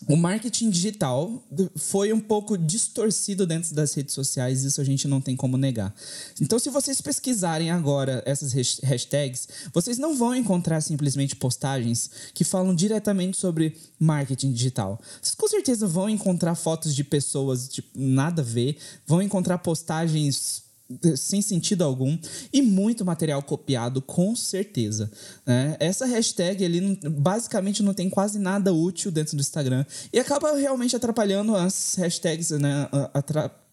[0.07, 1.41] o marketing digital
[1.77, 5.95] foi um pouco distorcido dentro das redes sociais, isso a gente não tem como negar.
[6.39, 8.51] Então, se vocês pesquisarem agora essas
[8.83, 14.99] hashtags, vocês não vão encontrar simplesmente postagens que falam diretamente sobre marketing digital.
[15.21, 20.64] Vocês com certeza vão encontrar fotos de pessoas, tipo, nada a ver, vão encontrar postagens
[21.15, 22.17] sem sentido algum
[22.53, 25.11] e muito material copiado com certeza
[25.45, 25.75] né?
[25.79, 30.95] essa hashtag ele basicamente não tem quase nada útil dentro do Instagram e acaba realmente
[30.95, 32.87] atrapalhando as hashtags né?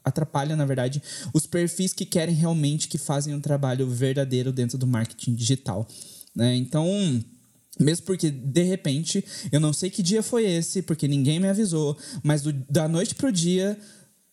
[0.02, 1.02] atrapalha na verdade
[1.34, 5.86] os perfis que querem realmente que fazem um trabalho verdadeiro dentro do marketing digital
[6.34, 6.56] né?
[6.56, 6.86] então
[7.80, 11.96] mesmo porque, de repente, eu não sei que dia foi esse, porque ninguém me avisou,
[12.22, 13.78] mas do, da noite pro dia,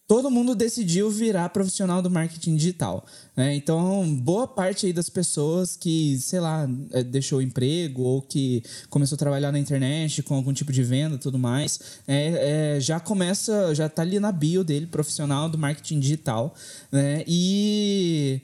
[0.10, 3.06] todo mundo decidiu virar profissional do marketing digital.
[3.38, 3.54] Né?
[3.54, 8.64] Então, boa parte aí das pessoas que, sei lá, é, deixou o emprego ou que
[8.90, 12.80] começou a trabalhar na internet com algum tipo de venda e tudo mais, é, é,
[12.80, 16.56] já começa, já está ali na bio dele, profissional do marketing digital.
[16.92, 17.24] Né?
[17.28, 18.42] E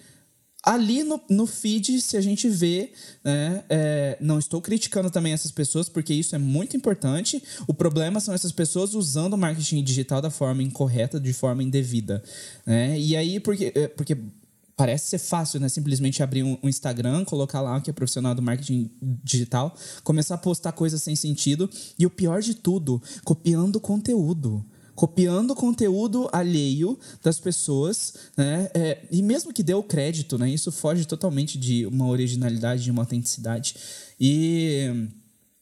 [0.65, 2.91] ali no, no feed, se a gente vê,
[3.23, 7.41] né, é, não estou criticando também essas pessoas, porque isso é muito importante.
[7.67, 12.23] O problema são essas pessoas usando o marketing digital da forma incorreta, de forma indevida.
[12.65, 12.99] Né?
[12.99, 14.17] E aí, porque, é, porque
[14.75, 15.69] parece ser fácil, né?
[15.69, 18.89] Simplesmente abrir um, Instagram, colocar lá que é profissional do marketing
[19.23, 21.69] digital, começar a postar coisas sem sentido.
[21.97, 28.69] E o pior de tudo, copiando conteúdo copiando conteúdo alheio das pessoas, né?
[28.73, 30.49] É, e mesmo que dê o crédito, né?
[30.49, 33.75] Isso foge totalmente de uma originalidade, de uma autenticidade.
[34.19, 35.09] E.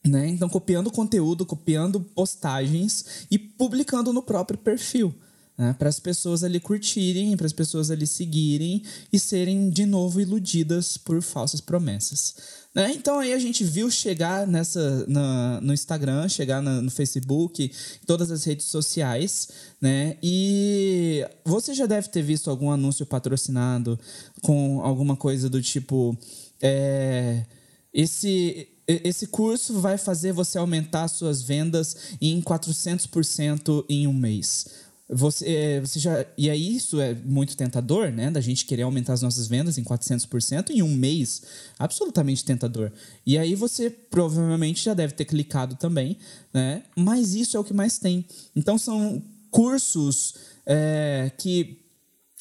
[0.06, 0.28] Né?
[0.28, 5.16] Então, copiando conteúdo, copiando postagens e publicando no próprio perfil.
[5.58, 5.74] Né?
[5.80, 10.98] Para as pessoas ali curtirem, para as pessoas ali seguirem e serem de novo iludidas
[10.98, 12.36] por falsas promessas.
[12.74, 12.92] Né?
[12.94, 17.72] Então aí a gente viu chegar nessa na, no Instagram, chegar na, no Facebook,
[18.08, 20.18] todas as redes sociais, né?
[20.24, 24.00] E você já deve ter visto algum anúncio patrocinado
[24.42, 26.18] com alguma coisa do tipo
[26.60, 27.46] é,
[27.94, 34.68] esse esse curso vai fazer você aumentar suas vendas em 400% em um mês.
[35.14, 38.32] Você, é, você já, e aí isso é muito tentador, né?
[38.32, 41.44] Da gente querer aumentar as nossas vendas em 400% em um mês.
[41.78, 42.92] Absolutamente tentador.
[43.26, 46.18] E aí você provavelmente já deve ter clicado também,
[46.54, 46.84] né?
[46.96, 48.26] Mas isso é o que mais tem.
[48.56, 49.22] Então são
[49.52, 51.83] cursos é, que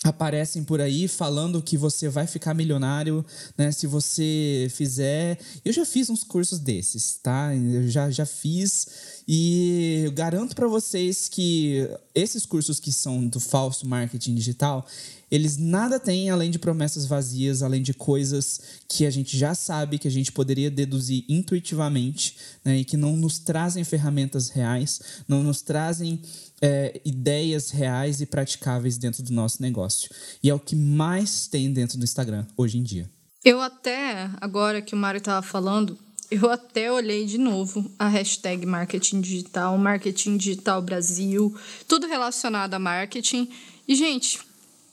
[0.05, 3.25] aparecem por aí falando que você vai ficar milionário,
[3.57, 3.71] né?
[3.71, 5.39] Se você fizer.
[5.65, 7.55] Eu já fiz uns cursos desses, tá?
[7.55, 13.89] Eu já, já fiz e garanto para vocês que esses cursos que são do falso
[13.89, 14.85] marketing digital,
[15.31, 19.99] eles nada têm além de promessas vazias, além de coisas que a gente já sabe,
[19.99, 22.79] que a gente poderia deduzir intuitivamente, né?
[22.79, 26.21] E que não nos trazem ferramentas reais, não nos trazem
[26.63, 30.09] é, ideias reais e praticáveis dentro do nosso negócio.
[30.41, 33.11] E é o que mais tem dentro do Instagram hoje em dia.
[33.45, 35.99] Eu até, agora que o Mário estava falando,
[36.31, 41.53] eu até olhei de novo a hashtag marketing digital, marketing digital Brasil,
[41.89, 43.51] tudo relacionado a marketing.
[43.89, 44.39] E, gente,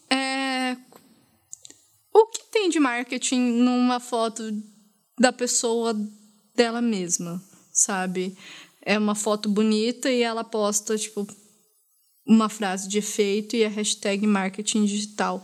[0.10, 0.76] é...
[2.12, 4.44] o que tem de marketing numa foto
[5.20, 5.94] da pessoa
[6.56, 8.36] dela mesma, sabe?
[8.82, 11.28] É uma foto bonita e ela posta, tipo,
[12.30, 15.44] uma frase de efeito e a hashtag marketing digital.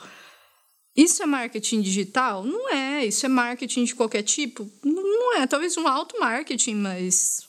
[0.96, 2.46] Isso é marketing digital?
[2.46, 3.04] Não é.
[3.04, 4.70] Isso é marketing de qualquer tipo?
[4.84, 5.48] Não é.
[5.48, 7.42] Talvez um alto marketing, mas.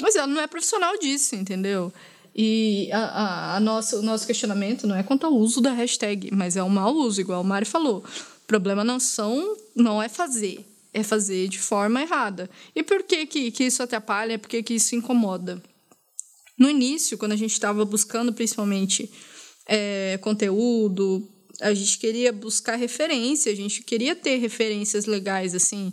[0.00, 1.92] Mas ela não é profissional disso, entendeu?
[2.34, 6.30] E a, a, a nossa, o nosso questionamento não é quanto ao uso da hashtag,
[6.32, 7.98] mas é o mau uso, igual o Mário falou.
[7.98, 10.64] O problema não são, não é fazer,
[10.94, 12.48] é fazer de forma errada.
[12.76, 14.38] E por que, que, que isso atrapalha?
[14.38, 15.60] Por que, que isso incomoda?
[16.58, 19.10] No início, quando a gente estava buscando principalmente
[19.66, 21.28] é, conteúdo,
[21.60, 25.92] a gente queria buscar referência, a gente queria ter referências legais assim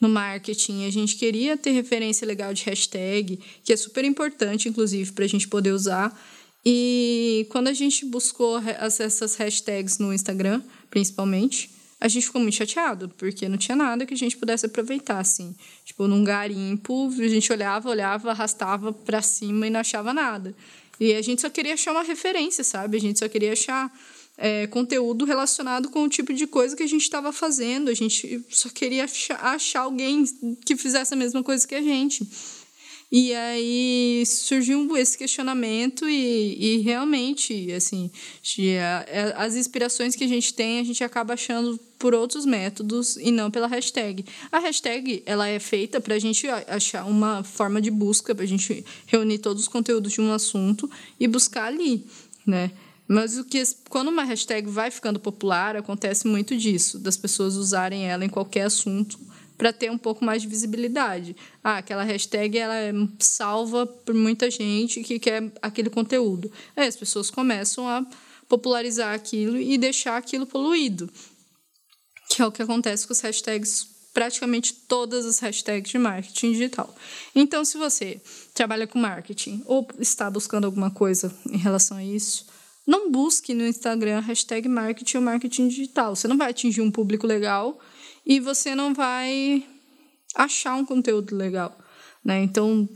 [0.00, 5.12] no marketing, a gente queria ter referência legal de hashtag, que é super importante, inclusive,
[5.12, 6.18] para a gente poder usar.
[6.64, 11.70] E quando a gente buscou essas hashtags no Instagram, principalmente,
[12.06, 15.54] a gente ficou muito chateado, porque não tinha nada que a gente pudesse aproveitar, assim.
[15.84, 20.54] Tipo, num garimpo, a gente olhava, olhava, arrastava para cima e não achava nada.
[21.00, 22.96] E a gente só queria achar uma referência, sabe?
[22.96, 23.92] A gente só queria achar
[24.38, 27.90] é, conteúdo relacionado com o tipo de coisa que a gente estava fazendo.
[27.90, 29.04] A gente só queria
[29.40, 30.24] achar, alguém
[30.64, 32.26] que fizesse a mesma coisa que a gente.
[33.10, 38.10] E aí surgiu esse questionamento e, e realmente, assim,
[39.36, 43.50] as inspirações que a gente tem, a gente acaba achando por outros métodos e não
[43.50, 44.24] pela hashtag.
[44.50, 48.48] A hashtag, ela é feita para a gente achar uma forma de busca, para a
[48.48, 52.04] gente reunir todos os conteúdos de um assunto e buscar ali,
[52.44, 52.72] né?
[53.08, 58.04] Mas o que quando uma hashtag vai ficando popular, acontece muito disso, das pessoas usarem
[58.04, 59.16] ela em qualquer assunto
[59.56, 61.36] para ter um pouco mais de visibilidade.
[61.62, 66.50] Ah, aquela hashtag ela é salva por muita gente que quer aquele conteúdo.
[66.76, 68.04] Aí as pessoas começam a
[68.48, 71.10] popularizar aquilo e deixar aquilo poluído.
[72.28, 76.94] Que é o que acontece com as hashtags, praticamente todas as hashtags de marketing digital.
[77.34, 78.20] Então, se você
[78.54, 82.46] trabalha com marketing ou está buscando alguma coisa em relação a isso,
[82.86, 86.14] não busque no Instagram hashtag marketing ou marketing digital.
[86.14, 87.78] Você não vai atingir um público legal
[88.26, 89.64] e você não vai
[90.34, 91.78] achar um conteúdo legal.
[92.24, 92.42] Né?
[92.42, 92.88] Então,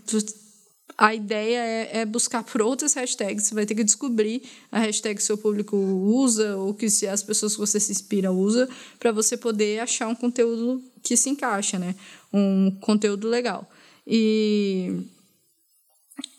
[0.99, 3.45] a ideia é, é, buscar por outras hashtags.
[3.45, 7.23] Você vai ter que descobrir a hashtag que seu público usa ou que se as
[7.23, 11.79] pessoas que você se inspira usa para você poder achar um conteúdo que se encaixa,
[11.79, 11.95] né?
[12.33, 13.71] Um conteúdo legal.
[14.07, 15.07] E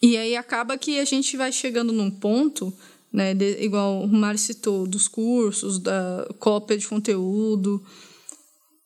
[0.01, 2.71] e aí acaba que a gente vai chegando num ponto,
[3.11, 7.83] né, de, igual o Mário citou, dos cursos, da cópia de conteúdo,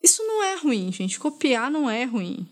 [0.05, 1.19] isso não é ruim, gente.
[1.19, 2.47] Copiar não é ruim.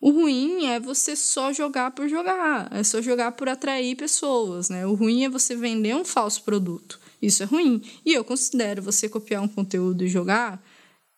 [0.00, 4.86] O ruim é você só jogar por jogar, é só jogar por atrair pessoas, né?
[4.86, 7.00] O ruim é você vender um falso produto.
[7.20, 7.82] Isso é ruim.
[8.06, 10.62] E eu considero você copiar um conteúdo e jogar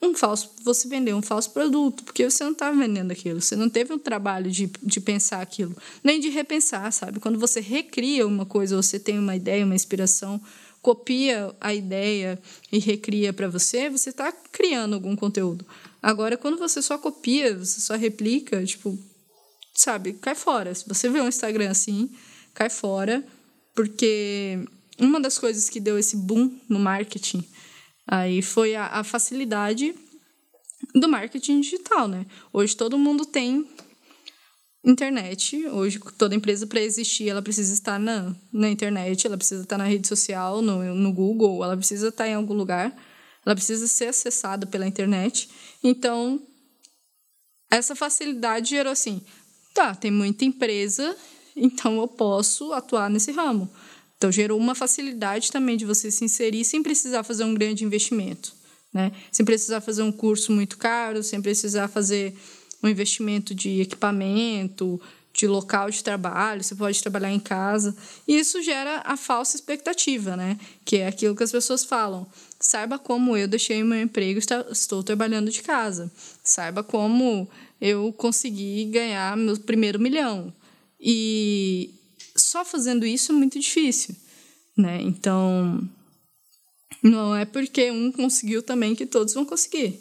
[0.03, 3.69] um falso, você vender um falso produto, porque você não está vendendo aquilo, você não
[3.69, 7.21] teve o um trabalho de, de pensar aquilo, nem de repensar, sabe?
[7.21, 10.41] Quando você recria uma coisa, você tem uma ideia, uma inspiração,
[10.83, 12.41] copia a ideia
[12.73, 15.67] e recria para você, você está criando algum conteúdo.
[16.03, 18.99] Agora, quando você só copia, você só replica, tipo,
[19.75, 20.75] sabe, cai fora.
[20.75, 22.11] Se você vê um Instagram assim,
[22.55, 23.25] cai fora,
[23.75, 24.59] porque
[24.99, 27.45] uma das coisas que deu esse boom no marketing
[28.07, 29.95] aí foi a, a facilidade
[30.95, 32.27] do marketing digital, né?
[32.53, 33.69] Hoje todo mundo tem
[34.85, 35.67] internet.
[35.69, 39.85] Hoje, toda empresa, para existir, ela precisa estar na, na internet, ela precisa estar na
[39.85, 42.95] rede social, no, no Google, ela precisa estar em algum lugar,
[43.45, 45.49] ela precisa ser acessada pela internet.
[45.83, 46.41] Então,
[47.71, 49.23] essa facilidade gerou assim:
[49.75, 51.17] tá, tem muita empresa,
[51.55, 53.71] então eu posso atuar nesse ramo.
[54.17, 58.53] Então, gerou uma facilidade também de você se inserir sem precisar fazer um grande investimento,
[58.93, 59.13] né?
[59.33, 62.37] Sem precisar fazer um curso muito caro, sem precisar fazer
[62.83, 65.01] um investimento de equipamento,
[65.33, 67.97] de local de trabalho, você pode trabalhar em casa.
[68.27, 70.59] E isso gera a falsa expectativa, né?
[70.85, 72.27] Que é aquilo que as pessoas falam.
[72.59, 74.41] Saiba como eu deixei meu emprego,
[74.71, 76.11] estou trabalhando de casa.
[76.43, 77.49] Saiba como
[77.81, 80.53] eu consegui ganhar meu primeiro milhão.
[81.01, 81.95] E
[82.37, 84.15] só fazendo isso é muito difícil,
[84.77, 85.01] né?
[85.01, 85.89] Então,
[87.03, 89.99] não é porque um conseguiu também que todos vão conseguir.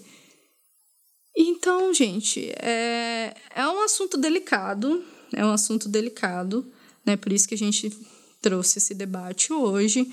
[1.35, 6.65] Então, gente, é, é um assunto delicado, é um assunto delicado,
[7.05, 7.15] né?
[7.15, 7.91] Por isso que a gente
[8.41, 10.11] trouxe esse debate hoje,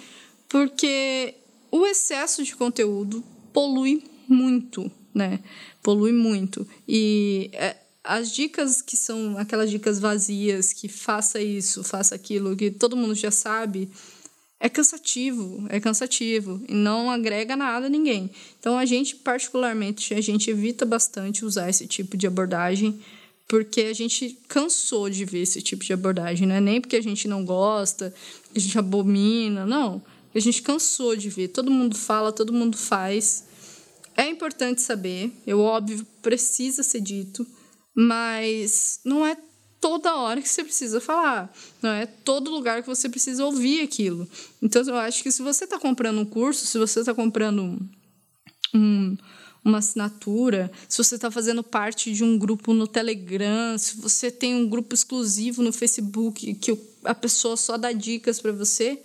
[0.49, 1.35] porque
[1.71, 5.41] o excesso de conteúdo polui muito, né?
[5.83, 6.67] Polui muito.
[6.87, 12.71] E é, as dicas que são aquelas dicas vazias, que faça isso, faça aquilo, que
[12.71, 13.91] todo mundo já sabe,
[14.59, 18.31] é cansativo, é cansativo e não agrega nada a ninguém.
[18.59, 23.01] Então a gente particularmente a gente evita bastante usar esse tipo de abordagem
[23.49, 27.03] porque a gente cansou de ver esse tipo de abordagem, não é nem porque a
[27.03, 28.13] gente não gosta,
[28.55, 30.03] a gente abomina, não.
[30.35, 33.45] A gente cansou de ver, todo mundo fala, todo mundo faz.
[34.17, 37.47] É importante saber, eu óbvio precisa ser dito,
[37.95, 39.37] mas não é
[39.81, 44.29] toda hora que você precisa falar, não é todo lugar que você precisa ouvir aquilo.
[44.63, 47.79] Então, eu acho que se você está comprando um curso, se você está comprando
[48.75, 49.17] um,
[49.65, 54.55] uma assinatura, se você está fazendo parte de um grupo no Telegram, se você tem
[54.55, 59.03] um grupo exclusivo no Facebook que a pessoa só dá dicas para você,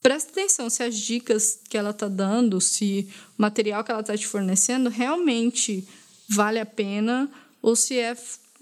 [0.00, 4.16] presta atenção se as dicas que ela está dando, se o material que ela está
[4.16, 5.86] te fornecendo realmente
[6.28, 8.16] vale a pena ou se é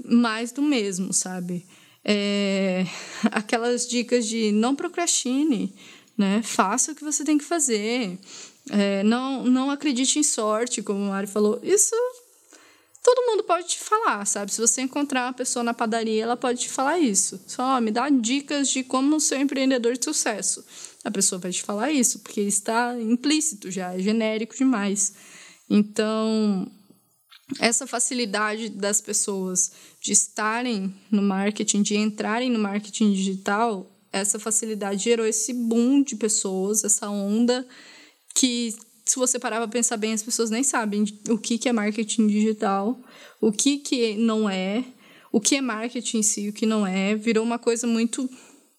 [0.05, 1.67] mais do mesmo, sabe?
[2.05, 2.85] É,
[3.31, 5.75] aquelas dicas de não procrastine,
[6.17, 6.43] né?
[6.43, 8.19] Faça o que você tem que fazer.
[8.71, 11.61] É, não, não acredite em sorte, como o Mari falou.
[11.63, 11.95] Isso
[13.03, 14.53] todo mundo pode te falar, sabe?
[14.53, 17.41] Se você encontrar uma pessoa na padaria, ela pode te falar isso.
[17.47, 20.65] Só me dá dicas de como ser empreendedor de sucesso.
[21.03, 25.15] A pessoa vai te falar isso, porque está implícito já, é genérico demais.
[25.69, 26.71] Então,
[27.59, 35.03] essa facilidade das pessoas de estarem no marketing, de entrarem no marketing digital, essa facilidade
[35.05, 37.67] gerou esse boom de pessoas, essa onda
[38.35, 38.75] que
[39.05, 42.29] se você parar para pensar bem, as pessoas nem sabem o que, que é marketing
[42.29, 42.97] digital,
[43.41, 44.85] o que, que não é,
[45.33, 47.17] o que é marketing em si, o que não é.
[47.17, 48.31] Virou uma coisa muito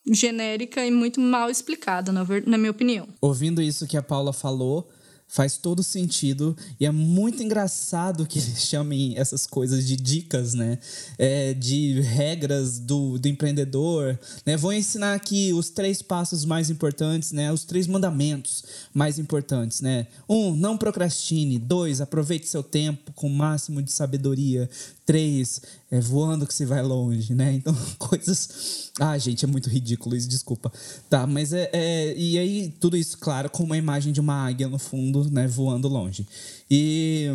[0.09, 3.07] genérica e muito mal explicada, na, minha opinião.
[3.21, 4.89] Ouvindo isso que a Paula falou,
[5.31, 10.77] faz todo sentido e é muito engraçado que eles chamem essas coisas de dicas, né?
[11.17, 14.57] É, de regras do, do empreendedor, né?
[14.57, 17.49] Vou ensinar aqui os três passos mais importantes, né?
[17.49, 20.07] Os três mandamentos mais importantes, né?
[20.27, 21.57] Um, não procrastine.
[21.57, 24.69] Dois, aproveite seu tempo com o máximo de sabedoria.
[25.11, 27.51] Três, é voando que se vai longe, né?
[27.55, 28.93] Então, coisas.
[28.97, 30.71] Ah, gente, é muito ridículo isso, desculpa.
[31.09, 32.15] Tá, mas é, é.
[32.17, 35.49] E aí, tudo isso, claro, com uma imagem de uma águia no fundo, né?
[35.49, 36.25] Voando longe.
[36.69, 37.27] E.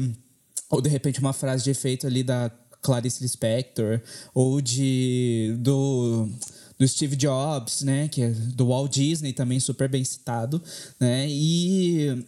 [0.70, 2.50] Ou de repente uma frase de efeito ali da
[2.80, 4.00] Clarice Lispector,
[4.34, 5.54] ou de.
[5.58, 6.30] do
[6.78, 10.62] do Steve Jobs, né, que é do Walt Disney também super bem citado,
[11.00, 11.26] né?
[11.28, 12.24] E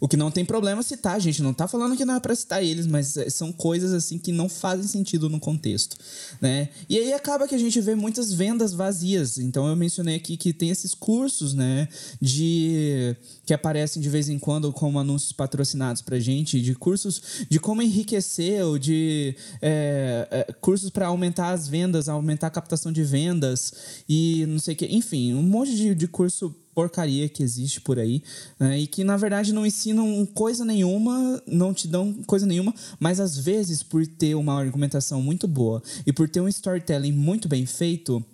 [0.00, 2.62] o que não tem problema citar, gente, não tá falando que não é para citar
[2.62, 5.96] eles, mas é, são coisas assim que não fazem sentido no contexto,
[6.40, 6.68] né?
[6.88, 9.38] E aí acaba que a gente vê muitas vendas vazias.
[9.38, 11.88] Então eu mencionei aqui que tem esses cursos, né,
[12.20, 17.58] de que aparecem de vez em quando como anúncios patrocinados pra gente, de cursos de
[17.58, 23.02] como enriquecer ou de é, é, cursos para aumentar as vendas, aumentar a captação de
[23.02, 23.72] vendas
[24.08, 24.86] e não sei o que.
[24.86, 28.22] Enfim, um monte de, de curso porcaria que existe por aí
[28.58, 28.78] né?
[28.78, 33.36] e que na verdade não ensinam coisa nenhuma, não te dão coisa nenhuma, mas às
[33.36, 38.24] vezes por ter uma argumentação muito boa e por ter um storytelling muito bem feito,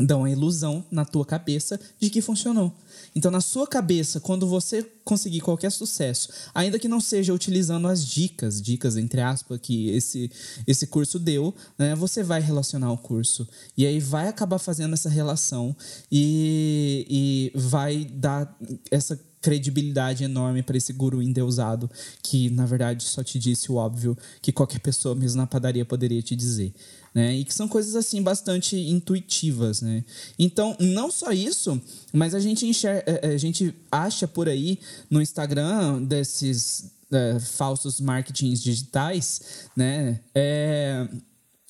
[0.00, 2.72] dão a ilusão na tua cabeça de que funcionou.
[3.14, 8.04] Então, na sua cabeça, quando você conseguir qualquer sucesso, ainda que não seja utilizando as
[8.04, 10.30] dicas, dicas entre aspas, que esse,
[10.66, 13.46] esse curso deu, né, você vai relacionar o curso.
[13.76, 15.76] E aí vai acabar fazendo essa relação
[16.10, 18.58] e, e vai dar
[18.90, 21.90] essa credibilidade enorme para esse guru endeusado
[22.22, 26.22] que, na verdade, só te disse o óbvio que qualquer pessoa, mesmo na padaria, poderia
[26.22, 26.74] te dizer
[27.14, 27.34] né?
[27.36, 30.04] E que são coisas assim bastante intuitivas, né?
[30.38, 31.80] Então, não só isso,
[32.12, 37.38] mas a gente enxerga, é, é, a gente acha por aí no Instagram desses é,
[37.38, 40.20] falsos marketings digitais, né?
[40.34, 41.06] É,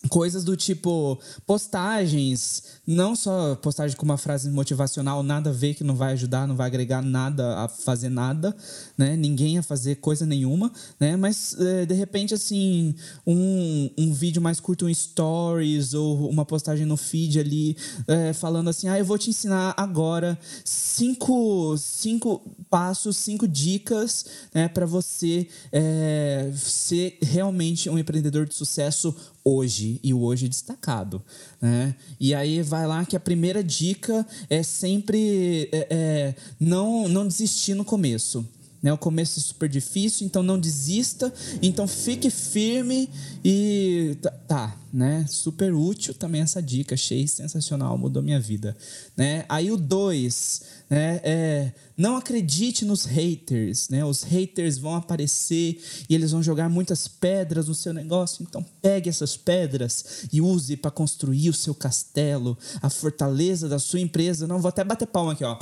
[0.09, 5.85] coisas do tipo postagens, não só postagem com uma frase motivacional, nada a ver que
[5.85, 8.55] não vai ajudar, não vai agregar nada a fazer nada,
[8.97, 9.17] né?
[9.17, 11.17] Ninguém a fazer coisa nenhuma, né?
[11.17, 12.95] Mas é, de repente assim,
[13.27, 17.77] um, um vídeo mais curto, um stories ou uma postagem no feed ali
[18.07, 24.69] é, falando assim, ah, eu vou te ensinar agora cinco, cinco passos, cinco dicas, né,
[24.69, 29.15] para você é, ser realmente um empreendedor de sucesso
[29.45, 31.23] hoje e o hoje destacado.
[31.61, 31.95] Né?
[32.19, 37.75] E aí vai lá que a primeira dica é sempre é, é, não, não desistir
[37.75, 38.47] no começo.
[38.85, 38.93] Né?
[38.93, 41.33] O começo é super difícil, então não desista,
[41.63, 43.09] então fique firme
[43.43, 45.25] e tá, tá, né?
[45.27, 48.77] Super útil também essa dica, achei sensacional, mudou minha vida,
[49.17, 49.47] né?
[49.49, 50.61] Aí o dois,
[50.91, 51.19] né?
[51.25, 54.05] É, não acredite nos haters, né?
[54.05, 59.09] Os haters vão aparecer e eles vão jogar muitas pedras no seu negócio, então pegue
[59.09, 64.47] essas pedras e use para construir o seu castelo, a fortaleza da sua empresa.
[64.47, 65.57] Não vou até bater palma aqui, ó.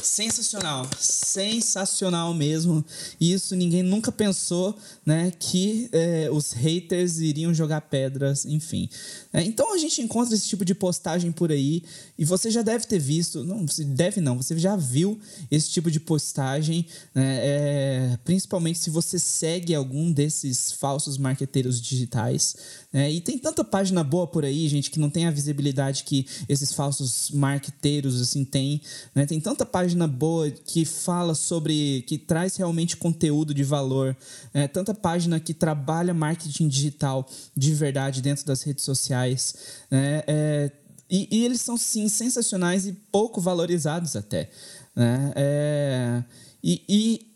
[0.00, 2.84] Sensacional, sensacional mesmo.
[3.20, 8.88] Isso ninguém nunca pensou, né, que é, os haters iriam jogar pedras, enfim.
[9.32, 11.82] É, então a gente encontra esse tipo de postagem por aí
[12.16, 15.18] e você já deve ter visto, não, deve não, você já viu
[15.50, 22.54] esse tipo de postagem, né, é, principalmente se você segue algum desses falsos marqueteiros digitais.
[22.92, 26.24] Né, e tem tanta página boa por aí, gente, que não tem a visibilidade que
[26.48, 28.80] esses falsos marqueteiros assim têm.
[29.12, 34.14] Né, tem tanta página página boa que fala sobre, que traz realmente conteúdo de valor,
[34.52, 37.26] é, tanta página que trabalha marketing digital
[37.56, 39.54] de verdade dentro das redes sociais,
[39.90, 40.22] né?
[40.26, 40.70] É,
[41.10, 44.50] e, e, eles são sim sensacionais e pouco valorizados até,
[44.94, 45.32] né?
[45.34, 46.24] É,
[46.62, 47.28] e, e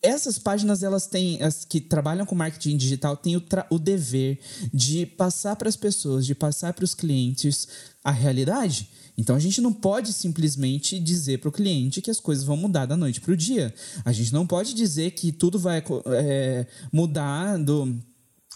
[0.00, 4.38] essas páginas elas têm as que trabalham com marketing digital têm o, o dever
[4.72, 7.66] de passar para as pessoas, de passar para os clientes
[8.04, 12.44] a realidade Então a gente não pode simplesmente dizer para o cliente que as coisas
[12.44, 13.74] vão mudar da noite para o dia.
[14.04, 17.96] A gente não pode dizer que tudo vai é, mudar do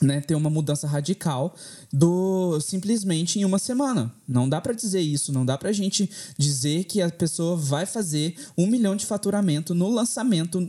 [0.02, 1.54] né, ter uma mudança radical
[1.92, 4.12] do simplesmente em uma semana.
[4.26, 7.86] Não dá para dizer isso, não dá para a gente dizer que a pessoa vai
[7.86, 10.60] fazer um milhão de faturamento no lançamento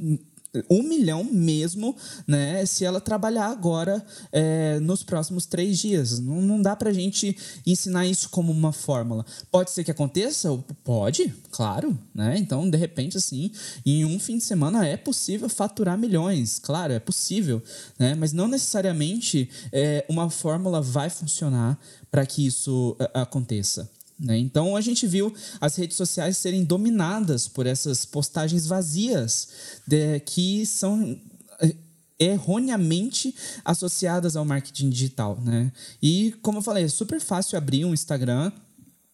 [0.70, 1.96] um milhão mesmo,
[2.28, 2.66] né?
[2.66, 6.20] Se ela trabalhar agora é, nos próximos três dias.
[6.20, 7.36] Não, não dá pra gente
[7.66, 9.26] ensinar isso como uma fórmula.
[9.50, 10.52] Pode ser que aconteça?
[10.84, 12.38] Pode, claro, né?
[12.38, 13.52] Então, de repente, assim,
[13.86, 17.62] em um fim de semana é possível faturar milhões, claro, é possível,
[17.98, 18.16] né?
[18.16, 21.80] Mas não necessariamente é, uma fórmula vai funcionar
[22.10, 23.90] para que isso é, aconteça.
[24.22, 24.38] Né?
[24.38, 29.48] Então a gente viu as redes sociais serem dominadas por essas postagens vazias
[29.88, 31.20] de, que são
[31.60, 31.76] é,
[32.20, 33.34] erroneamente
[33.66, 35.72] associadas ao marketing digital, né?
[36.02, 38.52] E como eu falei, é super fácil abrir um Instagram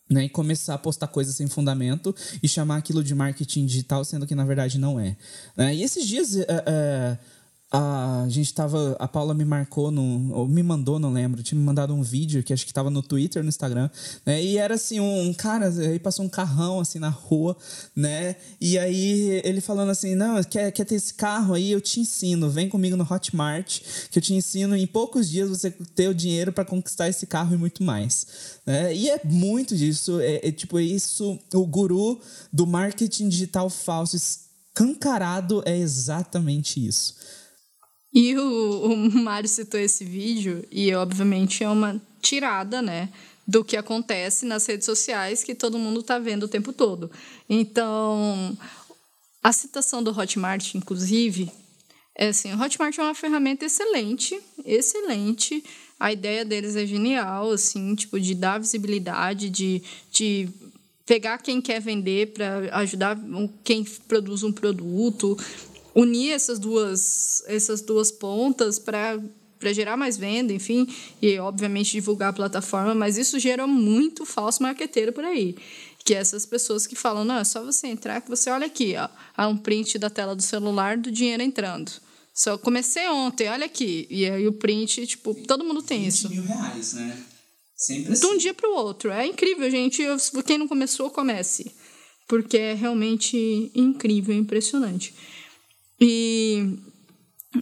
[0.10, 4.28] né, e começar a postar coisas sem fundamento e chamar aquilo de marketing digital, sendo
[4.28, 5.16] que na verdade não é.
[5.56, 5.76] Né?
[5.76, 7.18] E esses dias é, é,
[7.70, 8.96] a gente tava.
[8.98, 10.34] A Paula me marcou no.
[10.34, 11.44] Ou me mandou, não lembro.
[11.44, 13.90] Tinha me mandado um vídeo que acho que tava no Twitter, no Instagram,
[14.26, 14.42] né?
[14.42, 17.58] E era assim, um, um cara, aí passou um carrão assim na rua,
[17.94, 18.38] né?
[18.62, 21.70] E aí ele falando assim: não, quer, quer ter esse carro aí?
[21.70, 25.70] Eu te ensino, vem comigo no Hotmart, que eu te ensino em poucos dias você
[25.70, 28.26] ter o dinheiro para conquistar esse carro e muito mais.
[28.66, 28.96] Né?
[28.96, 32.18] E é muito disso, é, é tipo isso, o guru
[32.52, 37.16] do marketing digital falso escancarado é exatamente isso.
[38.20, 43.10] E o, o Mário citou esse vídeo, e obviamente é uma tirada, né?
[43.48, 47.12] Do que acontece nas redes sociais que todo mundo está vendo o tempo todo.
[47.48, 48.58] Então,
[49.44, 51.52] a citação do Hotmart, inclusive,
[52.16, 55.64] é assim: o Hotmart é uma ferramenta excelente, excelente.
[56.00, 60.50] A ideia deles é genial, assim, tipo, de dar visibilidade, de, de
[61.06, 63.16] pegar quem quer vender para ajudar
[63.64, 65.38] quem produz um produto
[65.98, 69.20] unir essas duas, essas duas pontas para
[69.60, 70.88] para gerar mais venda, enfim,
[71.20, 75.56] e obviamente divulgar a plataforma, mas isso gera muito falso marqueteiro por aí.
[76.06, 78.94] Que é essas pessoas que falam, não, é só você entrar que você olha aqui,
[78.96, 81.92] ó, há um print da tela do celular do dinheiro entrando.
[82.36, 84.06] Só comecei ontem, olha aqui.
[84.12, 86.30] E aí o print, tipo, todo mundo tem 20 isso.
[86.30, 87.18] mil reais, né?
[87.76, 88.28] Sempre assim.
[88.28, 89.10] De um dia para o outro.
[89.10, 90.04] É incrível, gente.
[90.46, 91.72] Quem não começou, comece.
[92.28, 95.16] Porque é realmente incrível, impressionante.
[96.00, 96.78] E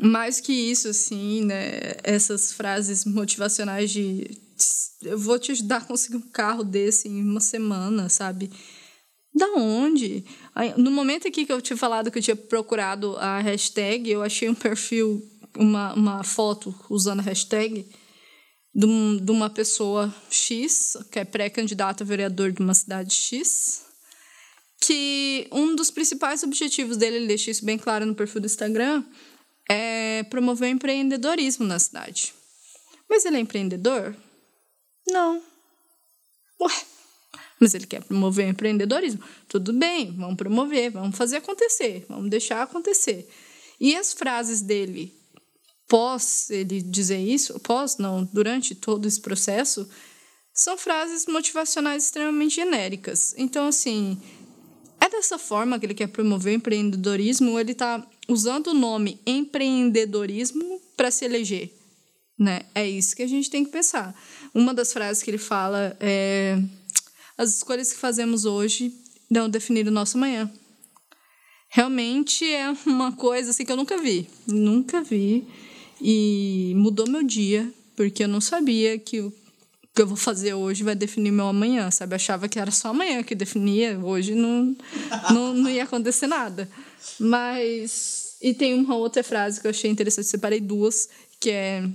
[0.02, 1.96] mais que isso, assim, né?
[2.04, 4.44] Essas frases motivacionais de
[5.04, 8.50] eu vou te ajudar a conseguir um carro desse em uma semana, sabe?
[9.34, 10.24] Da onde?
[10.78, 14.50] No momento aqui que eu tinha falado que eu tinha procurado a hashtag, eu achei
[14.50, 15.22] um perfil,
[15.58, 17.86] uma, uma foto usando a hashtag
[18.74, 23.85] de, um, uma pessoa X, que é pré-candidato a vereador de uma cidade X,
[24.82, 29.04] que um dos principais objetivos dele, ele deixa isso bem claro no perfil do Instagram,
[29.70, 32.34] é promover empreendedorismo na cidade.
[33.10, 34.16] Mas ele é empreendedor?
[35.08, 35.42] Não.
[36.62, 36.74] Ué,
[37.60, 39.24] mas ele quer promover empreendedorismo.
[39.48, 43.28] Tudo bem, vamos promover, vamos fazer acontecer, vamos deixar acontecer.
[43.80, 45.14] E as frases dele,
[45.88, 49.90] pós ele dizer isso, pós não, durante todo esse processo,
[50.54, 53.34] são frases motivacionais extremamente genéricas.
[53.38, 54.22] Então, assim,
[55.06, 60.82] é dessa forma que ele quer promover o empreendedorismo, ele está usando o nome empreendedorismo
[60.98, 61.72] para se eleger.
[62.38, 62.64] Né?
[62.74, 64.14] É isso que a gente tem que pensar.
[64.54, 66.60] Uma das frases que ele fala é:
[67.38, 68.94] as escolhas que fazemos hoje
[69.30, 70.52] não definir o nosso amanhã.
[71.70, 75.48] Realmente é uma coisa assim que eu nunca vi, nunca vi
[76.02, 79.34] e mudou meu dia porque eu não sabia que o
[79.96, 82.14] que eu vou fazer hoje vai definir meu amanhã, sabe?
[82.14, 84.76] Eu achava que era só amanhã que definia, hoje não,
[85.32, 86.70] não, não ia acontecer nada.
[87.18, 88.36] Mas.
[88.42, 91.08] E tem uma outra frase que eu achei interessante, separei duas,
[91.40, 91.90] que é: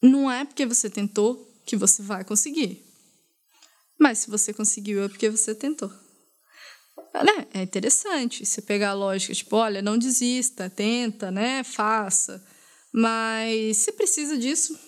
[0.00, 2.80] Não é porque você tentou que você vai conseguir.
[3.98, 5.90] Mas se você conseguiu, é porque você tentou.
[7.12, 7.46] Né?
[7.52, 11.64] É interessante você pegar a lógica, tipo, olha, não desista, tenta, né?
[11.64, 12.40] Faça.
[12.92, 14.78] Mas se precisa disso,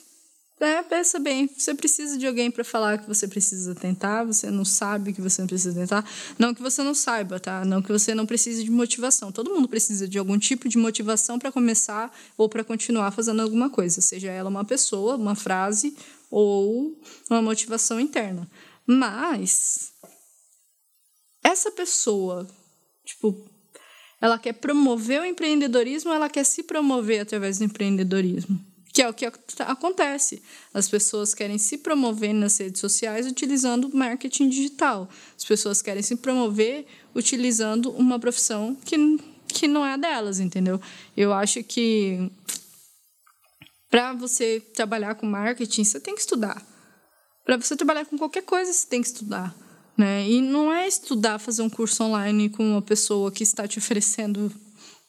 [0.60, 4.64] é, pensa bem, você precisa de alguém para falar que você precisa tentar, você não
[4.64, 6.08] sabe que você não precisa tentar.
[6.38, 7.64] Não que você não saiba, tá?
[7.64, 9.32] Não que você não precise de motivação.
[9.32, 13.70] Todo mundo precisa de algum tipo de motivação para começar ou para continuar fazendo alguma
[13.70, 15.96] coisa, seja ela uma pessoa, uma frase
[16.30, 16.94] ou
[17.30, 18.46] uma motivação interna.
[18.86, 19.92] Mas
[21.42, 22.46] essa pessoa,
[23.04, 23.48] tipo,
[24.20, 28.69] ela quer promover o empreendedorismo ela quer se promover através do empreendedorismo?
[28.92, 29.24] Que é o que
[29.60, 30.42] acontece.
[30.74, 35.08] As pessoas querem se promover nas redes sociais utilizando marketing digital.
[35.36, 38.96] As pessoas querem se promover utilizando uma profissão que,
[39.48, 40.80] que não é delas, entendeu?
[41.16, 42.30] Eu acho que
[43.90, 46.64] para você trabalhar com marketing, você tem que estudar.
[47.44, 49.54] Para você trabalhar com qualquer coisa, você tem que estudar.
[49.98, 50.28] Né?
[50.28, 54.50] E não é estudar, fazer um curso online com uma pessoa que está te oferecendo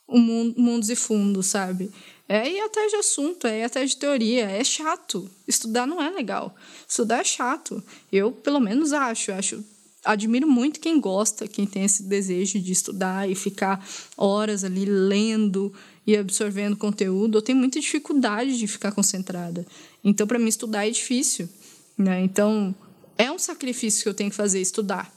[0.09, 1.91] um mundo, mundos e fundos, sabe?
[2.33, 5.29] É ir atrás de assunto, é ir atrás de teoria, é chato.
[5.45, 6.55] Estudar não é legal.
[6.87, 7.83] Estudar é chato.
[8.09, 9.33] Eu, pelo menos, acho.
[9.33, 9.61] acho
[10.05, 15.73] admiro muito quem gosta, quem tem esse desejo de estudar e ficar horas ali lendo
[16.07, 17.37] e absorvendo conteúdo.
[17.37, 19.67] Eu tenho muita dificuldade de ficar concentrada.
[20.01, 21.49] Então, para mim, estudar é difícil.
[21.97, 22.23] Né?
[22.23, 22.73] Então,
[23.17, 25.13] é um sacrifício que eu tenho que fazer, estudar.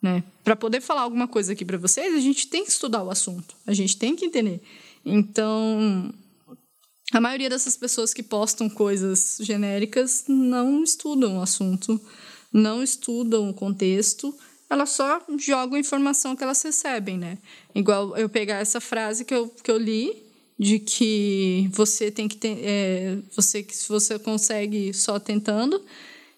[0.00, 0.22] Né?
[0.44, 3.56] Para poder falar alguma coisa aqui para vocês, a gente tem que estudar o assunto.
[3.66, 4.62] A gente tem que entender.
[5.04, 6.14] Então,
[7.12, 12.00] a maioria dessas pessoas que postam coisas genéricas não estudam o assunto,
[12.52, 14.34] não estudam o contexto,
[14.68, 17.36] elas só jogam a informação que elas recebem, né?
[17.74, 20.24] Igual eu pegar essa frase que eu, que eu li,
[20.58, 22.58] de que você tem que ter.
[22.62, 25.84] É, você, se você consegue só tentando,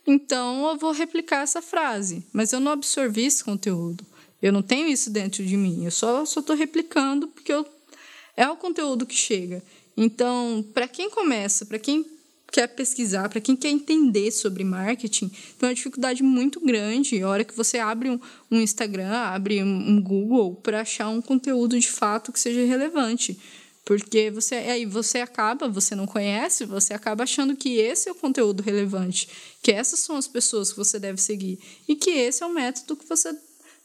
[0.06, 2.24] então eu vou replicar essa frase.
[2.32, 4.04] Mas eu não absorvi esse conteúdo.
[4.42, 5.84] Eu não tenho isso dentro de mim.
[5.84, 7.64] Eu só estou replicando porque eu,
[8.36, 9.62] é o conteúdo que chega.
[9.96, 12.04] Então, para quem começa, para quem
[12.54, 15.28] quer pesquisar, para quem quer entender sobre marketing,
[15.58, 17.20] tem uma dificuldade muito grande.
[17.20, 18.20] A hora que você abre um,
[18.50, 23.38] um Instagram, abre um, um Google, para achar um conteúdo de fato que seja relevante.
[23.84, 28.14] Porque você aí você acaba, você não conhece, você acaba achando que esse é o
[28.14, 29.28] conteúdo relevante,
[29.62, 32.96] que essas são as pessoas que você deve seguir e que esse é o método
[32.96, 33.36] que você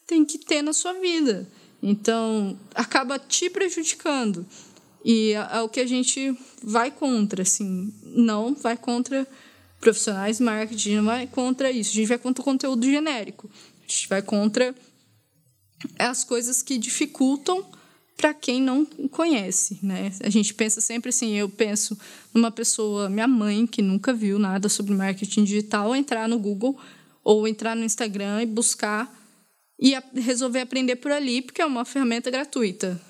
[0.08, 1.50] tem que ter na sua vida.
[1.82, 4.46] Então, acaba te prejudicando.
[5.04, 9.28] E é, é o que a gente vai contra, assim, não vai contra
[9.80, 11.92] profissionais de marketing, não vai contra isso.
[11.92, 13.50] A gente vai contra o conteúdo genérico.
[13.80, 14.76] A gente vai contra
[15.98, 17.66] as coisas que dificultam
[18.18, 20.12] para quem não conhece, né?
[20.22, 21.98] A gente pensa sempre assim, eu penso
[22.34, 26.78] numa pessoa, minha mãe, que nunca viu nada sobre marketing digital, entrar no Google
[27.24, 29.18] ou entrar no Instagram e buscar
[29.80, 33.02] e resolver aprender por ali, porque é uma ferramenta gratuita.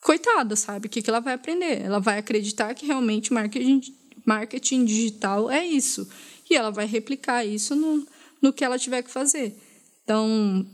[0.00, 0.86] Coitada, sabe?
[0.86, 1.82] O que, que ela vai aprender?
[1.82, 3.80] Ela vai acreditar que realmente marketing,
[4.24, 6.08] marketing digital é isso.
[6.48, 8.06] E ela vai replicar isso no,
[8.40, 9.56] no que ela tiver que fazer.
[10.04, 10.66] Então,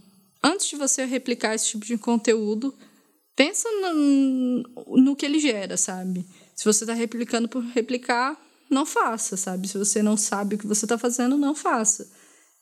[0.43, 2.75] antes de você replicar esse tipo de conteúdo,
[3.35, 4.63] pensa no,
[4.97, 6.25] no que ele gera, sabe?
[6.55, 9.69] Se você está replicando por replicar, não faça, sabe?
[9.69, 12.09] Se você não sabe o que você está fazendo, não faça.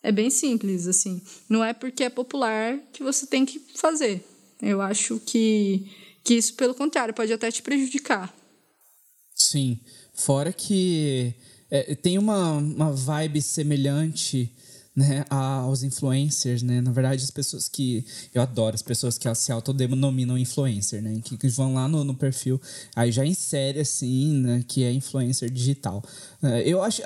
[0.03, 1.23] É bem simples, assim.
[1.49, 4.23] Não é porque é popular que você tem que fazer.
[4.61, 5.91] Eu acho que,
[6.25, 8.35] que isso, pelo contrário, pode até te prejudicar.
[9.35, 9.79] Sim.
[10.15, 11.35] Fora que
[11.71, 14.51] é, tem uma, uma vibe semelhante
[14.97, 16.81] né, aos influencers, né?
[16.81, 18.05] Na verdade, as pessoas que.
[18.33, 21.21] Eu adoro as pessoas que se autodenominam influencer, né?
[21.25, 22.61] Que, que vão lá no, no, perfil,
[22.95, 24.65] aí já insere assim, né?
[24.67, 26.03] Que é influencer digital.
[26.43, 27.03] É, eu acho.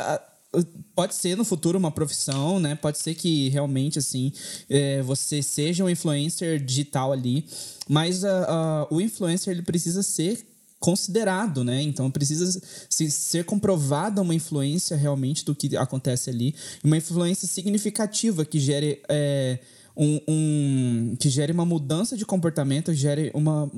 [0.94, 2.74] Pode ser no futuro uma profissão, né?
[2.74, 4.32] Pode ser que realmente, assim,
[4.68, 7.44] é, você seja um influencer digital ali,
[7.86, 10.46] mas uh, uh, o influencer ele precisa ser
[10.80, 11.82] considerado, né?
[11.82, 18.44] Então precisa se, ser comprovada uma influência realmente do que acontece ali, uma influência significativa
[18.44, 19.58] que gere é,
[19.98, 23.68] um, um, que gere uma mudança de comportamento, gere uma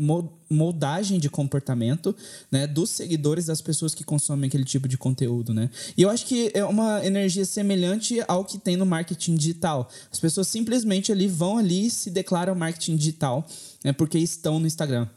[0.50, 2.14] moldagem de comportamento,
[2.52, 5.70] né, dos seguidores das pessoas que consomem aquele tipo de conteúdo, né?
[5.96, 9.88] E eu acho que é uma energia semelhante ao que tem no marketing digital.
[10.12, 13.46] As pessoas simplesmente ali vão ali e se declaram marketing digital,
[13.82, 15.08] né, porque estão no Instagram.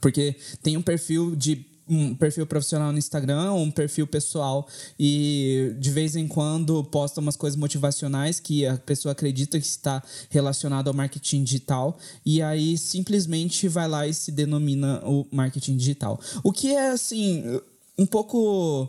[0.00, 4.68] Porque tem um perfil de um perfil profissional no Instagram, um perfil pessoal
[4.98, 10.02] e de vez em quando posta umas coisas motivacionais que a pessoa acredita que está
[10.30, 16.20] relacionado ao marketing digital e aí simplesmente vai lá e se denomina o marketing digital.
[16.44, 17.60] O que é assim
[17.98, 18.88] um pouco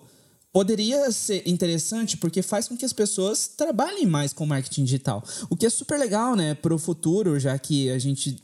[0.53, 5.23] poderia ser interessante porque faz com que as pessoas trabalhem mais com marketing digital.
[5.49, 8.37] O que é super legal, né, para o futuro, já que a gente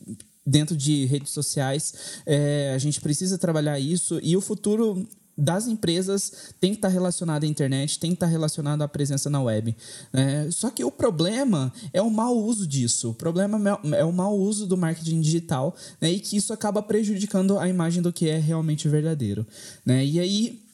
[0.47, 1.93] dentro de redes sociais.
[2.25, 5.05] É, a gente precisa trabalhar isso e o futuro
[5.37, 9.39] das empresas tem que estar relacionado à internet, tem que estar relacionado à presença na
[9.39, 9.75] web.
[10.11, 13.11] É, só que o problema é o mau uso disso.
[13.11, 17.59] O problema é o mau uso do marketing digital né, e que isso acaba prejudicando
[17.59, 19.45] a imagem do que é realmente verdadeiro.
[19.85, 20.03] Né?
[20.03, 20.66] E aí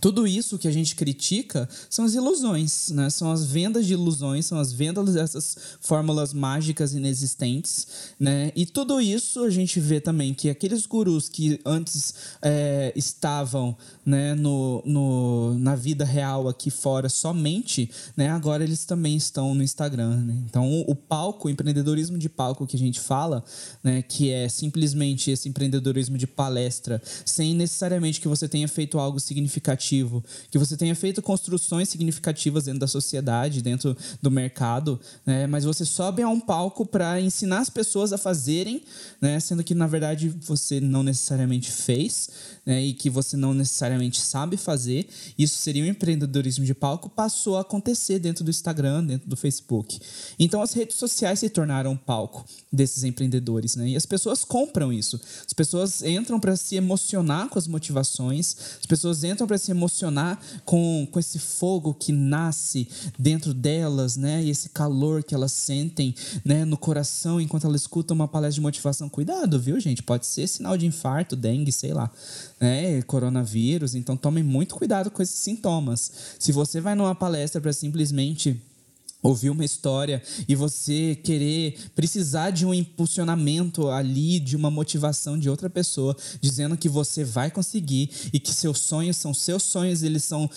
[0.00, 3.08] tudo isso que a gente critica são as ilusões, né?
[3.10, 7.86] São as vendas de ilusões, são as vendas dessas fórmulas mágicas inexistentes,
[8.18, 8.52] né?
[8.54, 14.34] E tudo isso a gente vê também que aqueles gurus que antes é, estavam né,
[14.34, 18.28] no, no, na vida real aqui fora somente, né?
[18.28, 20.36] Agora eles também estão no Instagram, né?
[20.48, 23.44] Então o, o palco, o empreendedorismo de palco que a gente fala,
[23.82, 24.02] né?
[24.02, 29.85] Que é simplesmente esse empreendedorismo de palestra, sem necessariamente que você tenha feito algo significativo
[29.86, 35.46] significativo, que você tenha feito construções significativas dentro da sociedade, dentro do mercado, né?
[35.46, 38.82] mas você sobe a um palco para ensinar as pessoas a fazerem,
[39.20, 39.38] né?
[39.38, 42.28] sendo que na verdade você não necessariamente fez
[42.64, 42.82] né?
[42.82, 45.08] e que você não necessariamente sabe fazer.
[45.38, 50.00] Isso seria um empreendedorismo de palco, passou a acontecer dentro do Instagram, dentro do Facebook.
[50.38, 53.90] Então as redes sociais se tornaram um palco desses empreendedores, né?
[53.90, 55.20] E as pessoas compram isso.
[55.46, 60.40] As pessoas entram para se emocionar com as motivações, as pessoas entram para se emocionar
[60.64, 62.88] com, com esse fogo que nasce
[63.18, 64.42] dentro delas, né?
[64.42, 66.14] E esse calor que elas sentem,
[66.44, 69.08] né, no coração enquanto elas escutam uma palestra de motivação.
[69.08, 70.02] Cuidado, viu, gente?
[70.02, 72.10] Pode ser sinal de infarto, dengue, sei lá,
[72.60, 73.02] né?
[73.02, 73.94] Coronavírus.
[73.94, 76.10] Então tomem muito cuidado com esses sintomas.
[76.38, 78.60] Se você vai numa palestra para simplesmente
[79.26, 85.50] ouvir uma história e você querer precisar de um impulsionamento ali, de uma motivação de
[85.50, 90.24] outra pessoa, dizendo que você vai conseguir e que seus sonhos são seus sonhos, eles
[90.24, 90.48] são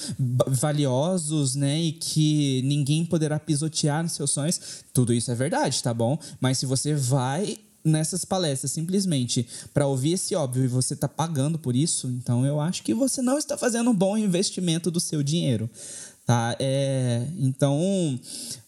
[0.48, 1.80] valiosos, né?
[1.80, 4.60] E que ninguém poderá pisotear nos seus sonhos.
[4.94, 6.18] Tudo isso é verdade, tá bom?
[6.40, 11.58] Mas se você vai nessas palestras simplesmente para ouvir esse óbvio e você está pagando
[11.58, 15.24] por isso, então eu acho que você não está fazendo um bom investimento do seu
[15.24, 15.70] dinheiro.
[16.30, 16.56] Tá?
[16.60, 18.20] É, então,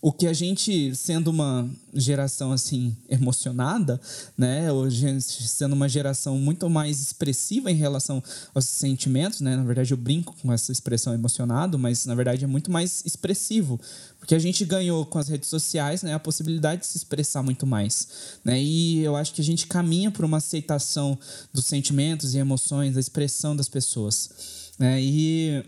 [0.02, 4.02] o que a gente, sendo uma geração assim emocionada,
[4.36, 8.24] né, hoje sendo uma geração muito mais expressiva em relação
[8.56, 12.48] aos sentimentos, né, na verdade eu brinco com essa expressão emocionado, mas na verdade é
[12.48, 13.80] muito mais expressivo,
[14.18, 17.68] porque a gente ganhou com as redes sociais, né, a possibilidade de se expressar muito
[17.68, 18.08] mais,
[18.44, 21.16] né, e eu acho que a gente caminha por uma aceitação
[21.54, 24.32] dos sentimentos e emoções, da expressão das pessoas,
[24.80, 25.64] né, e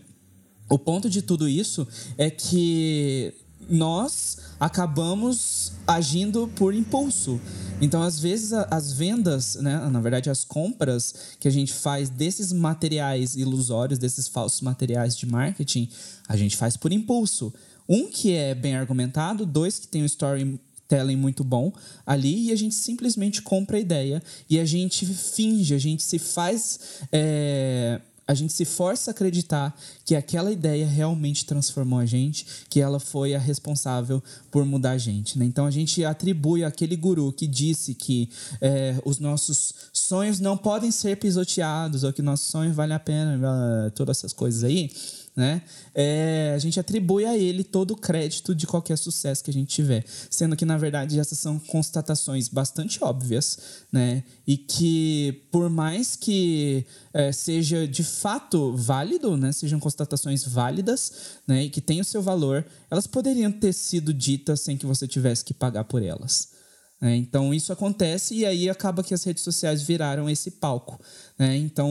[0.68, 1.86] o ponto de tudo isso
[2.16, 3.34] é que
[3.68, 7.40] nós acabamos agindo por impulso.
[7.80, 12.52] Então, às vezes, as vendas, né, na verdade, as compras que a gente faz desses
[12.52, 15.88] materiais ilusórios, desses falsos materiais de marketing,
[16.28, 17.52] a gente faz por impulso.
[17.88, 21.72] Um que é bem argumentado, dois que tem um storytelling muito bom
[22.06, 26.18] ali e a gente simplesmente compra a ideia e a gente finge, a gente se
[26.18, 26.78] faz.
[27.12, 32.80] É a gente se força a acreditar que aquela ideia realmente transformou a gente, que
[32.80, 35.38] ela foi a responsável por mudar a gente.
[35.38, 35.44] Né?
[35.44, 38.28] Então a gente atribui aquele guru que disse que
[38.60, 43.90] é, os nossos sonhos não podem ser pisoteados, ou que nossos sonhos valem a pena,
[43.94, 44.90] todas essas coisas aí
[45.36, 45.62] né?
[45.92, 49.68] É, a gente atribui a ele todo o crédito de qualquer sucesso que a gente
[49.74, 53.58] tiver, sendo que na verdade essas são constatações bastante óbvias,
[53.90, 54.22] né?
[54.46, 59.50] E que por mais que é, seja de fato válido, né?
[59.50, 61.12] Sejam constatações válidas,
[61.48, 61.64] né?
[61.64, 65.54] E que tenham seu valor, elas poderiam ter sido ditas sem que você tivesse que
[65.54, 66.54] pagar por elas.
[67.00, 67.16] Né?
[67.16, 71.00] Então isso acontece e aí acaba que as redes sociais viraram esse palco,
[71.38, 71.56] né?
[71.56, 71.90] Então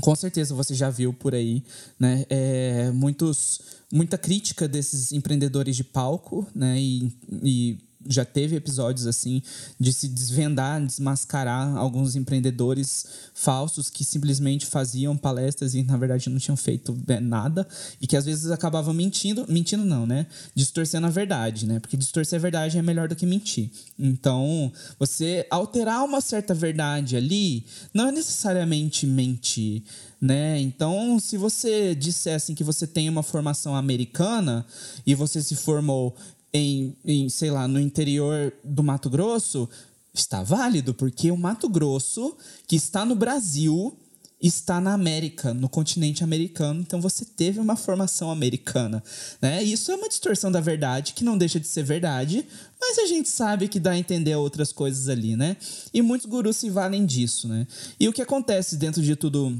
[0.00, 1.62] com certeza você já viu por aí,
[1.98, 2.24] né?
[2.28, 3.60] É, muitos,
[3.92, 6.80] muita crítica desses empreendedores de palco, né?
[6.80, 9.42] E, e já teve episódios assim
[9.78, 16.38] de se desvendar, desmascarar alguns empreendedores falsos que simplesmente faziam palestras e na verdade não
[16.38, 17.68] tinham feito é, nada
[18.00, 20.26] e que às vezes acabavam mentindo, mentindo não, né?
[20.54, 21.78] Distorcendo a verdade, né?
[21.78, 23.70] Porque distorcer a verdade é melhor do que mentir.
[23.98, 29.82] Então, você alterar uma certa verdade ali não é necessariamente mentir,
[30.20, 30.58] né?
[30.60, 34.66] Então, se você dissesse que você tem uma formação americana
[35.06, 36.16] e você se formou
[36.52, 39.68] em, em, sei lá, no interior do Mato Grosso,
[40.12, 42.36] está válido, porque o Mato Grosso,
[42.66, 43.96] que está no Brasil,
[44.40, 49.02] está na América, no continente americano, então você teve uma formação americana,
[49.42, 49.62] né?
[49.62, 52.46] Isso é uma distorção da verdade que não deixa de ser verdade,
[52.80, 55.56] mas a gente sabe que dá a entender outras coisas ali, né?
[55.92, 57.66] E muitos gurus se valem disso, né?
[57.98, 59.56] E o que acontece dentro de tudo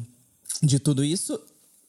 [0.63, 1.39] de tudo isso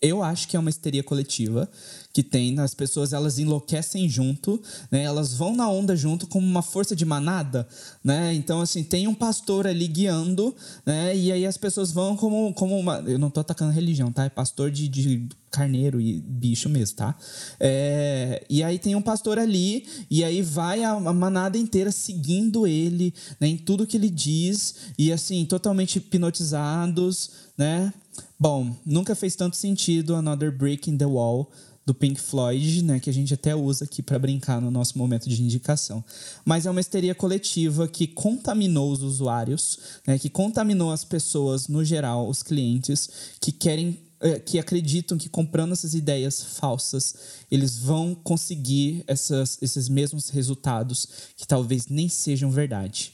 [0.01, 1.69] eu acho que é uma histeria coletiva
[2.11, 5.03] que tem, as pessoas elas enlouquecem junto, né?
[5.03, 7.67] Elas vão na onda junto como uma força de manada,
[8.03, 8.33] né?
[8.33, 10.55] Então assim, tem um pastor ali guiando,
[10.85, 11.15] né?
[11.15, 14.25] E aí as pessoas vão como como uma, eu não tô atacando religião, tá?
[14.25, 17.15] É pastor de, de carneiro e bicho mesmo, tá?
[17.59, 23.13] É, e aí tem um pastor ali, e aí vai a, manada inteira seguindo ele,
[23.39, 27.93] né, em tudo que ele diz, e assim, totalmente hipnotizados, né?
[28.39, 31.49] Bom, nunca fez tanto sentido Another Brick in the Wall
[31.89, 35.27] do Pink Floyd, né, que a gente até usa aqui para brincar no nosso momento
[35.27, 36.05] de indicação.
[36.45, 41.83] Mas é uma histeria coletiva que contaminou os usuários, né, que contaminou as pessoas no
[41.83, 43.09] geral, os clientes
[43.41, 47.15] que querem eh, que acreditam que comprando essas ideias falsas,
[47.49, 53.13] eles vão conseguir essas, esses mesmos resultados que talvez nem sejam verdade.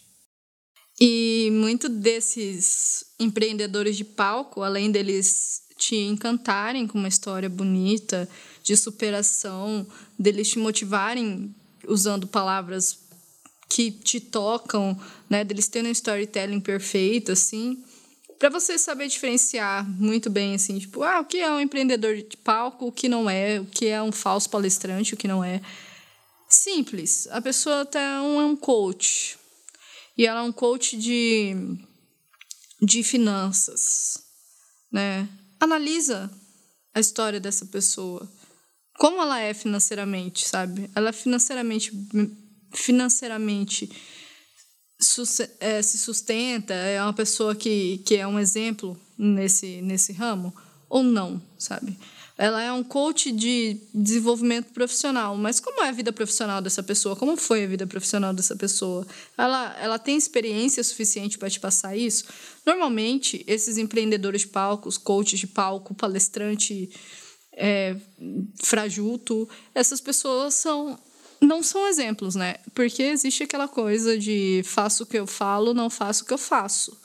[1.00, 8.28] E muito desses empreendedores de palco, além deles te encantarem com uma história bonita,
[8.66, 9.88] de superação,
[10.18, 11.56] deles te motivarem
[11.88, 12.98] usando palavras
[13.70, 15.00] que te tocam,
[15.30, 17.84] né, deles terem um storytelling perfeito, assim,
[18.40, 22.38] para você saber diferenciar muito bem, assim, tipo, ah, o que é um empreendedor de
[22.38, 25.62] palco, o que não é, o que é um falso palestrante, o que não é.
[26.50, 27.28] Simples.
[27.32, 29.38] A pessoa até um, é um coach.
[30.18, 31.56] E ela é um coach de,
[32.82, 34.24] de finanças,
[34.92, 35.30] né?
[35.60, 36.32] Analisa
[36.94, 38.28] a história dessa pessoa
[38.98, 40.90] como ela é financeiramente, sabe?
[40.96, 41.92] Ela é financeiramente
[42.74, 43.90] financeiramente
[45.60, 50.54] é, se sustenta, é uma pessoa que, que é um exemplo nesse, nesse ramo
[50.90, 51.98] ou não, sabe?
[52.38, 57.16] Ela é um coach de desenvolvimento profissional, mas como é a vida profissional dessa pessoa?
[57.16, 59.08] Como foi a vida profissional dessa pessoa?
[59.38, 62.26] Ela, ela tem experiência suficiente para te passar isso?
[62.66, 66.90] Normalmente, esses empreendedores de palcos, coaches de palco, palestrante
[67.56, 67.96] é,
[68.62, 71.00] frajuto, essas pessoas são
[71.42, 72.56] não são exemplos, né?
[72.74, 76.38] Porque existe aquela coisa de faço o que eu falo, não faço o que eu
[76.38, 76.98] faço.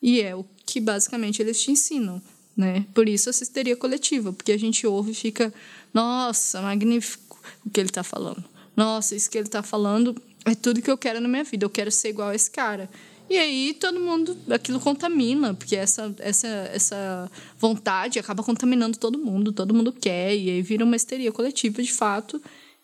[0.00, 2.22] E é o que basicamente eles te ensinam,
[2.56, 2.86] né?
[2.94, 5.52] Por isso essa histeria coletiva, porque a gente ouve e fica,
[5.92, 8.44] nossa, magnífico o que ele está falando.
[8.76, 10.14] Nossa, isso que ele está falando
[10.44, 12.88] é tudo que eu quero na minha vida, eu quero ser igual a esse cara.
[13.28, 19.52] E aí todo mundo, aquilo contamina, porque essa, essa, essa vontade acaba contaminando todo mundo,
[19.52, 22.40] todo mundo quer, e aí vira uma histeria coletiva de fato.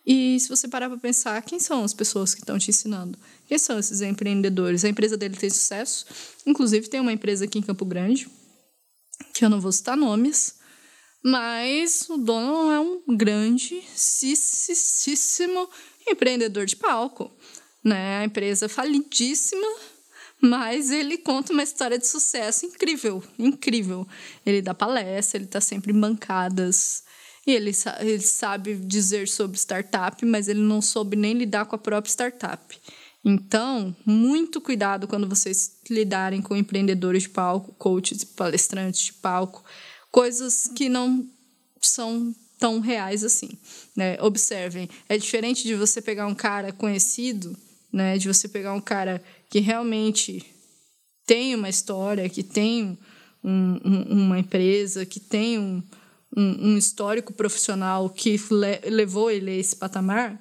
[0.06, 3.18] E se você parar para pensar, quem são as pessoas que estão te ensinando?
[3.46, 4.84] Quem são esses empreendedores?
[4.84, 6.06] A empresa dele tem sucesso.
[6.46, 8.26] Inclusive, tem uma empresa aqui em Campo Grande,
[9.34, 10.54] que eu não vou citar nomes,
[11.22, 13.82] mas o dono é um grande,
[16.08, 17.30] empreendedor de palco.
[17.84, 18.18] Né?
[18.18, 19.66] A empresa falidíssima,
[20.40, 24.06] mas ele conta uma história de sucesso incrível, incrível.
[24.44, 27.04] Ele dá palestra, ele está sempre em bancadas.
[27.46, 31.78] E ele, ele sabe dizer sobre startup, mas ele não soube nem lidar com a
[31.78, 32.78] própria startup.
[33.24, 39.62] Então, muito cuidado quando vocês lidarem com empreendedores de palco, coaches, palestrantes de palco,
[40.10, 41.26] coisas que não
[41.80, 43.50] são tão reais assim.
[43.94, 44.16] Né?
[44.22, 47.56] Observem, é diferente de você pegar um cara conhecido,
[47.92, 48.16] né?
[48.16, 50.46] de você pegar um cara que realmente
[51.26, 52.98] tem uma história, que tem
[53.42, 55.82] um, um, uma empresa, que tem um,
[56.36, 60.40] um, histórico profissional que le levou ele a esse patamar,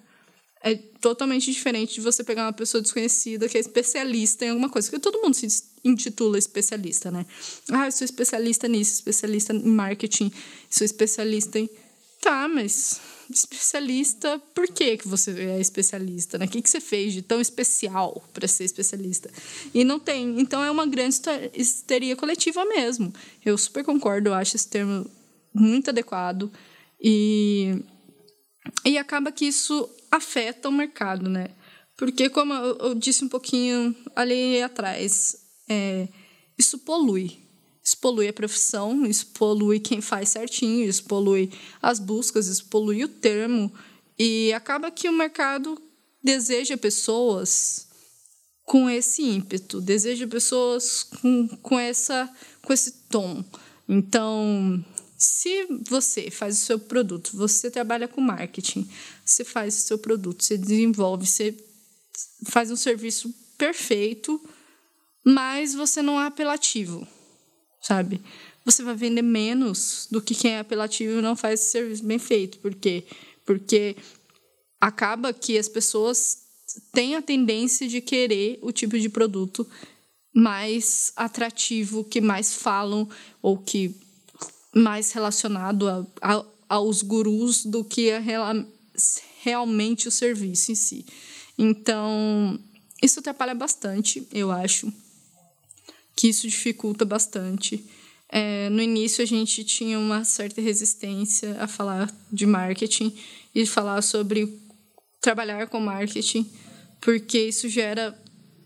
[0.62, 4.90] é totalmente diferente de você pegar uma pessoa desconhecida que é especialista em alguma coisa.
[4.90, 5.48] Porque todo mundo se
[5.84, 7.26] intitula especialista, né?
[7.72, 10.32] Ah, eu sou especialista nisso, especialista em marketing,
[10.70, 11.70] sou especialista em.
[12.22, 13.00] Tá, mas
[13.30, 16.38] especialista, por que, que você é especialista?
[16.38, 16.46] Né?
[16.46, 19.30] O que, que você fez de tão especial para ser especialista?
[19.74, 20.40] E não tem.
[20.40, 21.18] Então é uma grande
[21.54, 23.14] histeria coletiva mesmo.
[23.46, 25.10] Eu super concordo, eu acho esse termo
[25.54, 26.52] muito adequado.
[27.00, 27.84] E,
[28.86, 31.50] e acaba que isso afeta o mercado, né?
[31.96, 35.36] Porque, como eu disse um pouquinho ali atrás,
[35.70, 36.08] é,
[36.58, 37.49] isso polui
[37.84, 41.52] isso polui a profissão, isso polui quem faz certinho, isso polui
[41.82, 43.72] as buscas, isso polui o termo.
[44.18, 45.82] E acaba que o mercado
[46.22, 47.88] deseja pessoas
[48.64, 53.44] com esse ímpeto, deseja pessoas com, com, essa, com esse tom.
[53.88, 54.84] Então,
[55.18, 58.88] se você faz o seu produto, você trabalha com marketing,
[59.26, 61.58] você faz o seu produto, você desenvolve, você
[62.46, 64.40] faz um serviço perfeito,
[65.24, 67.08] mas você não é apelativo
[67.82, 68.22] sabe?
[68.66, 72.20] Você vai vender menos do que quem é apelativo e não faz esse serviço bem
[72.20, 72.60] feito.
[72.60, 73.04] Por quê?
[73.46, 73.96] Porque
[74.80, 76.38] acaba que as pessoas
[76.92, 79.66] têm a tendência de querer o tipo de produto
[80.34, 83.10] mais atrativo, que mais falam
[83.42, 83.96] ou que
[84.76, 88.22] mais relacionado a, a, aos gurus do que a,
[89.42, 91.06] realmente o serviço em si.
[91.58, 92.60] Então,
[93.02, 94.92] isso atrapalha bastante, eu acho
[96.16, 97.84] que isso dificulta bastante.
[98.32, 103.16] É, no início, a gente tinha uma certa resistência a falar de marketing
[103.56, 104.60] e falar sobre
[105.20, 106.50] trabalhar com marketing,
[107.02, 108.18] porque isso gera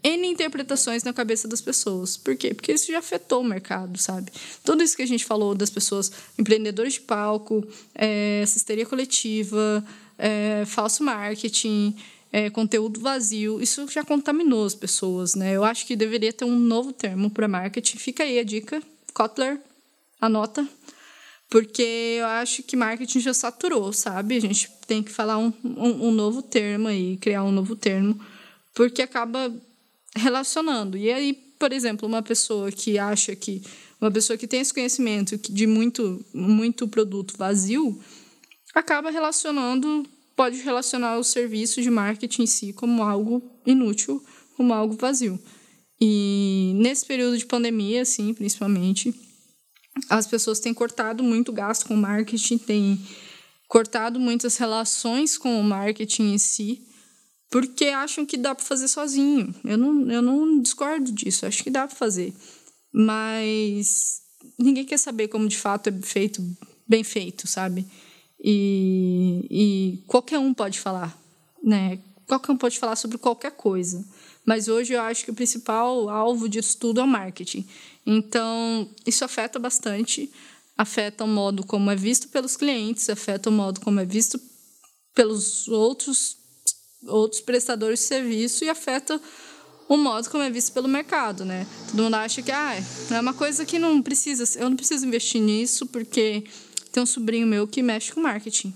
[0.03, 2.17] N interpretações na cabeça das pessoas.
[2.17, 2.53] Por quê?
[2.53, 4.31] Porque isso já afetou o mercado, sabe?
[4.65, 7.65] Tudo isso que a gente falou das pessoas, empreendedores de palco,
[7.95, 8.43] é,
[8.89, 9.83] coletiva,
[10.17, 11.95] é, falso marketing,
[12.33, 15.55] é, conteúdo vazio, isso já contaminou as pessoas, né?
[15.55, 17.97] Eu acho que deveria ter um novo termo para marketing.
[17.99, 18.81] Fica aí a dica,
[19.13, 19.61] Kotler,
[20.19, 20.67] anota,
[21.47, 24.35] porque eu acho que marketing já saturou, sabe?
[24.35, 28.19] A gente tem que falar um, um, um novo termo aí, criar um novo termo,
[28.73, 29.53] porque acaba
[30.15, 30.97] relacionando.
[30.97, 33.61] E aí, por exemplo, uma pessoa que acha que
[34.01, 38.01] uma pessoa que tem esse conhecimento de muito muito produto vazio
[38.73, 40.03] acaba relacionando
[40.35, 44.23] pode relacionar o serviço de marketing em si como algo inútil,
[44.55, 45.39] como algo vazio.
[45.99, 49.13] E nesse período de pandemia, assim, principalmente,
[50.09, 52.99] as pessoas têm cortado muito gasto com marketing, têm
[53.67, 56.81] cortado muitas relações com o marketing em si,
[57.49, 59.53] porque acham que dá para fazer sozinho.
[59.63, 62.33] Eu não, eu não discordo disso, acho que dá para fazer.
[62.91, 64.21] Mas
[64.59, 66.41] ninguém quer saber como de fato é feito,
[66.87, 67.85] bem feito, sabe?
[68.43, 71.17] E, e qualquer um pode falar,
[71.63, 71.99] né?
[72.27, 74.03] Qualquer um pode falar sobre qualquer coisa.
[74.45, 77.65] Mas hoje eu acho que o principal alvo disso tudo é o marketing.
[78.05, 80.29] Então, isso afeta bastante,
[80.77, 84.39] afeta o modo como é visto pelos clientes, afeta o modo como é visto
[85.15, 86.37] pelos outros
[87.05, 89.19] outros prestadores de serviço e afeta
[89.89, 91.67] o modo como é visto pelo mercado, né?
[91.89, 92.75] Todo mundo acha que ah,
[93.11, 96.45] é uma coisa que não precisa, eu não preciso investir nisso porque
[96.93, 98.73] tem um sobrinho meu que mexe com marketing.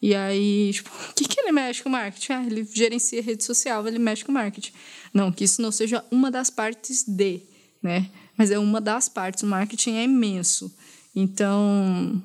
[0.00, 2.32] E aí, tipo, o que, que ele mexe com marketing?
[2.32, 4.72] Ah, ele gerencia rede social, ele mexe com marketing.
[5.12, 7.40] Não, que isso não seja uma das partes de,
[7.82, 8.10] né?
[8.36, 9.42] Mas é uma das partes.
[9.42, 10.72] O marketing é imenso.
[11.14, 12.22] Então,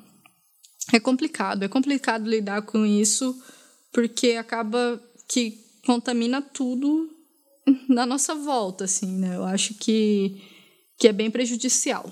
[0.91, 1.63] é complicado.
[1.63, 3.41] É complicado lidar com isso
[3.93, 7.09] porque acaba que contamina tudo
[7.87, 9.37] na nossa volta, assim, né?
[9.37, 10.41] Eu acho que,
[10.99, 12.11] que é bem prejudicial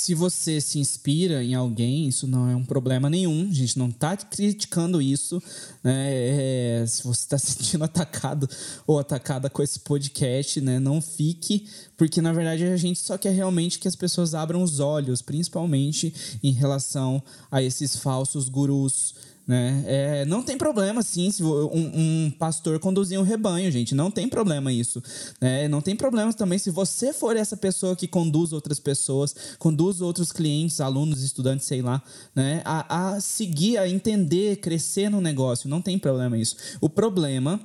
[0.00, 3.46] se você se inspira em alguém, isso não é um problema nenhum.
[3.50, 5.42] A gente não está criticando isso.
[5.84, 6.80] Né?
[6.80, 8.48] É, se você está se sentindo atacado
[8.86, 10.78] ou atacada com esse podcast, né?
[10.78, 14.80] não fique, porque na verdade a gente só quer realmente que as pessoas abram os
[14.80, 19.14] olhos, principalmente em relação a esses falsos gurus
[19.50, 19.82] né?
[19.84, 23.96] É, não tem problema, sim, se um, um, pastor conduzir um rebanho, gente.
[23.96, 25.02] Não tem problema isso.
[25.40, 25.66] Né?
[25.66, 30.30] Não tem problema também se você for essa pessoa que conduz outras pessoas, conduz outros
[30.30, 32.00] clientes, alunos, estudantes, sei lá,
[32.32, 32.62] né?
[32.64, 35.68] a, a seguir, a entender, crescer no negócio.
[35.68, 36.54] Não tem problema isso.
[36.80, 37.60] O problema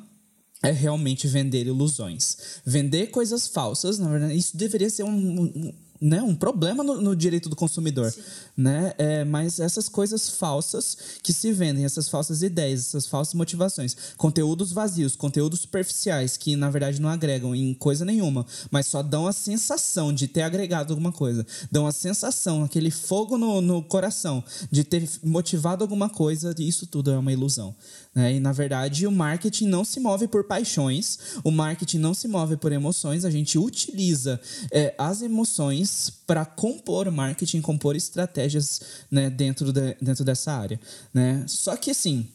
[0.64, 2.62] é realmente vender ilusões.
[2.66, 5.74] Vender coisas falsas, na verdade, isso deveria ser um, um,
[6.06, 8.14] né, um problema no, no direito do consumidor.
[8.56, 8.94] Né?
[8.96, 14.72] É, mas essas coisas falsas que se vendem, essas falsas ideias, essas falsas motivações, conteúdos
[14.72, 19.34] vazios, conteúdos superficiais, que na verdade não agregam em coisa nenhuma, mas só dão a
[19.34, 24.84] sensação de ter agregado alguma coisa, dão a sensação, aquele fogo no, no coração de
[24.84, 27.76] ter motivado alguma coisa, isso tudo é uma ilusão.
[28.16, 28.36] Né?
[28.36, 32.56] E na verdade o marketing não se move por paixões, o marketing não se move
[32.56, 34.40] por emoções, a gente utiliza
[34.72, 40.80] é, as emoções para compor marketing, compor estratégias né, dentro, de, dentro dessa área.
[41.14, 41.44] Né?
[41.46, 42.28] Só que assim,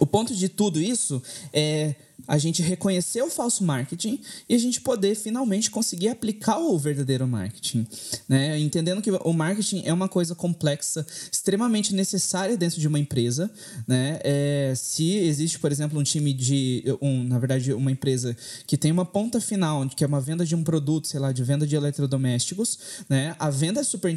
[0.00, 1.94] o ponto de tudo isso é
[2.26, 7.26] a gente reconhecer o falso marketing e a gente poder finalmente conseguir aplicar o verdadeiro
[7.26, 7.86] marketing,
[8.28, 8.58] né?
[8.58, 13.50] Entendendo que o marketing é uma coisa complexa, extremamente necessária dentro de uma empresa,
[13.86, 14.18] né?
[14.22, 18.36] É, se existe, por exemplo, um time de, um, na verdade, uma empresa
[18.66, 21.42] que tem uma ponta final, que é uma venda de um produto, sei lá, de
[21.42, 23.36] venda de eletrodomésticos, né?
[23.38, 24.10] A venda é super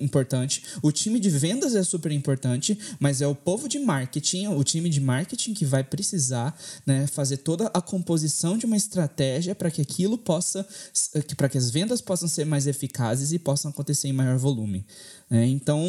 [0.00, 4.62] importante, o time de vendas é super importante, mas é o povo de marketing, o
[4.62, 7.06] time de marketing que vai precisar, né?
[7.08, 10.66] Fazer toda a composição de uma estratégia para que aquilo possa,
[11.36, 14.86] para que as vendas possam ser mais eficazes e possam acontecer em maior volume.
[15.28, 15.46] Né?
[15.46, 15.86] Então,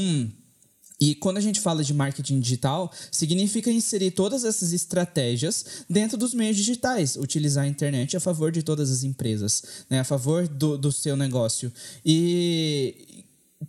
[1.01, 6.31] e quando a gente fala de marketing digital, significa inserir todas essas estratégias dentro dos
[6.31, 9.99] meios digitais, utilizar a internet a favor de todas as empresas, né?
[9.99, 11.73] a favor do, do seu negócio.
[12.05, 13.07] E,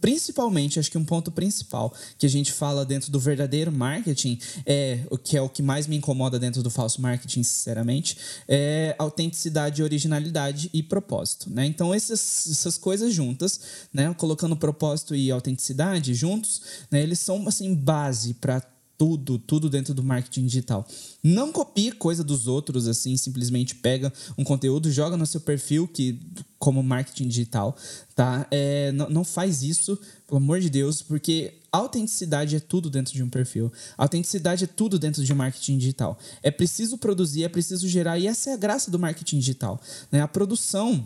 [0.03, 4.37] principalmente, acho que um ponto principal que a gente fala dentro do verdadeiro marketing,
[4.67, 8.97] é o que é o que mais me incomoda dentro do falso marketing, sinceramente, é
[8.99, 11.49] autenticidade, originalidade e propósito.
[11.49, 11.67] Né?
[11.67, 13.61] Então, essas, essas coisas juntas,
[13.95, 14.13] né?
[14.19, 17.01] colocando propósito e autenticidade juntos, né?
[17.01, 18.61] eles são assim, base para
[19.03, 20.87] tudo, tudo dentro do marketing digital.
[21.25, 26.21] Não copie coisa dos outros, assim, simplesmente pega um conteúdo, joga no seu perfil, que
[26.57, 27.77] como marketing digital,
[28.15, 28.47] tá?
[28.49, 33.25] É, não, não faz isso, pelo amor de Deus, porque autenticidade é tudo dentro de
[33.25, 33.73] um perfil.
[33.99, 36.17] Autenticidade é tudo dentro de marketing digital.
[36.41, 39.81] É preciso produzir, é preciso gerar, e essa é a graça do marketing digital.
[40.13, 40.21] Né?
[40.21, 41.05] A produção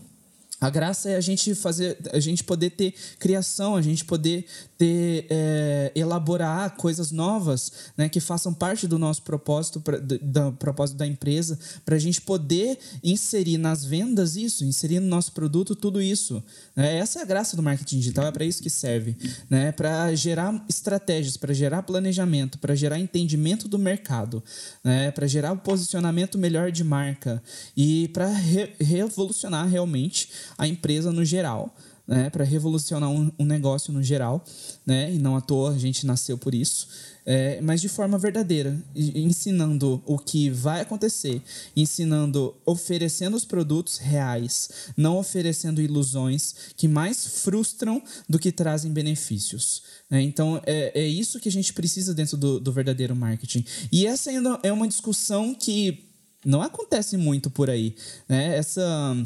[0.59, 4.46] a graça é a gente fazer, a gente poder ter criação, a gente poder
[4.78, 10.96] ter é, elaborar coisas novas, né, que façam parte do nosso propósito, pra, do, propósito
[10.96, 16.00] da empresa, para a gente poder inserir nas vendas isso, inserir no nosso produto tudo
[16.00, 16.42] isso.
[16.74, 16.98] Né?
[16.98, 19.14] Essa é a graça do marketing digital, é para isso que serve,
[19.50, 24.42] né, para gerar estratégias, para gerar planejamento, para gerar entendimento do mercado,
[24.82, 27.42] né, para gerar um posicionamento melhor de marca
[27.76, 30.28] e para re revolucionar realmente
[30.59, 31.74] a empresa no geral,
[32.07, 34.44] né, para revolucionar um, um, negócio no geral,
[34.86, 36.86] né, e não à toa a gente nasceu por isso,
[37.28, 41.42] é, mas de forma verdadeira, ensinando o que vai acontecer,
[41.74, 49.82] ensinando, oferecendo os produtos reais, não oferecendo ilusões que mais frustram do que trazem benefícios.
[50.09, 50.22] Né?
[50.22, 53.64] Então, é, é isso que a gente precisa dentro do, do verdadeiro marketing.
[53.90, 56.04] E essa ainda é uma discussão que
[56.44, 57.96] não acontece muito por aí.
[58.28, 58.57] Né?
[58.57, 59.16] Essa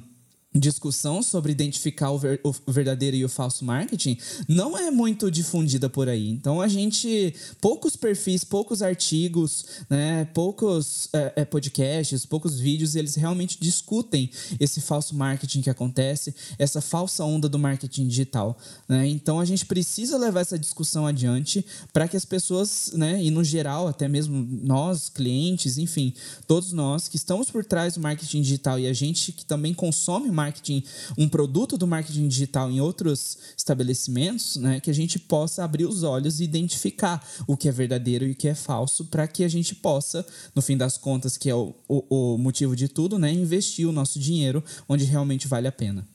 [0.53, 5.89] discussão sobre identificar o, ver, o, verdadeiro e o falso marketing não é muito difundida
[5.89, 6.29] por aí.
[6.29, 13.15] Então a gente poucos perfis, poucos artigos, né, poucos é, é, podcasts, poucos vídeos, eles
[13.15, 14.29] realmente discutem
[14.59, 18.59] esse falso marketing que acontece, essa falsa onda do marketing digital.
[18.89, 19.07] Né?
[19.07, 23.45] Então a gente precisa levar essa discussão adiante para que as pessoas, né, e no
[23.45, 26.13] geral até mesmo nós clientes, enfim,
[26.49, 30.40] todos nós que estamos por trás do marketing digital e a gente que também consome
[30.41, 30.83] marketing,
[31.19, 36.03] um produto do marketing digital em outros estabelecimentos, né, que a gente possa abrir os
[36.03, 39.49] olhos e identificar o que é verdadeiro e o que é falso, para que a
[39.49, 43.31] gente possa, no fim das contas, que é o, o, o motivo de tudo, né,
[43.33, 46.09] investir o nosso dinheiro onde realmente vale a pena.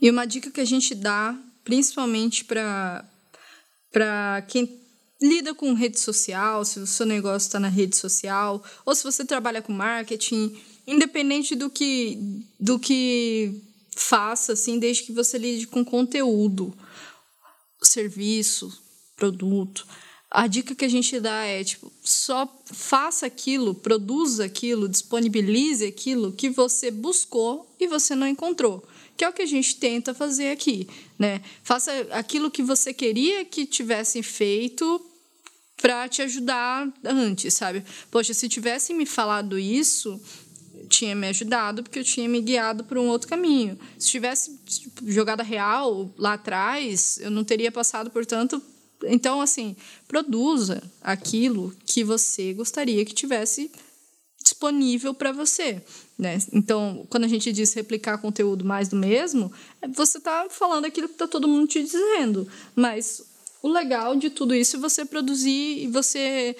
[0.00, 3.04] E uma dica que a gente dá, principalmente para
[4.48, 4.86] quem
[5.20, 9.24] lida com rede social, se o seu negócio está na rede social, ou se você
[9.24, 10.54] trabalha com marketing,
[10.86, 12.18] independente do que
[12.58, 13.62] do que
[13.96, 16.76] faça, assim, desde que você lide com conteúdo,
[17.82, 18.72] serviço,
[19.16, 19.86] produto.
[20.30, 26.32] A dica que a gente dá é, tipo, só faça aquilo, produza aquilo, disponibilize aquilo
[26.32, 28.86] que você buscou e você não encontrou.
[29.16, 30.86] Que é o que a gente tenta fazer aqui,
[31.18, 31.40] né?
[31.62, 35.00] Faça aquilo que você queria que tivessem feito
[35.80, 37.84] para te ajudar antes, sabe?
[38.10, 40.20] Poxa, se tivessem me falado isso,
[40.88, 43.78] tinha me ajudado porque eu tinha me guiado por um outro caminho.
[43.98, 44.58] Se tivesse
[45.06, 48.60] jogada real lá atrás, eu não teria passado por tanto.
[49.04, 49.76] Então, assim,
[50.08, 53.70] produza aquilo que você gostaria que tivesse
[54.42, 55.82] disponível para você.
[56.16, 56.38] Né?
[56.52, 61.08] Então, quando a gente diz replicar conteúdo mais do mesmo, é, você está falando aquilo
[61.08, 62.48] que está todo mundo te dizendo.
[62.74, 63.22] Mas
[63.62, 66.56] o legal de tudo isso é você produzir e você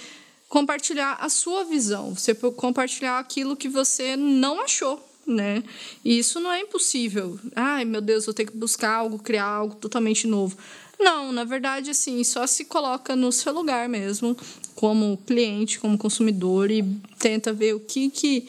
[0.49, 5.63] compartilhar a sua visão, você compartilhar aquilo que você não achou, né?
[6.05, 7.39] E isso não é impossível.
[7.55, 10.57] Ai, meu Deus, vou ter que buscar algo, criar algo totalmente novo.
[10.99, 14.37] Não, na verdade, assim, só se coloca no seu lugar mesmo,
[14.75, 16.83] como cliente, como consumidor e
[17.19, 18.49] tenta ver o que que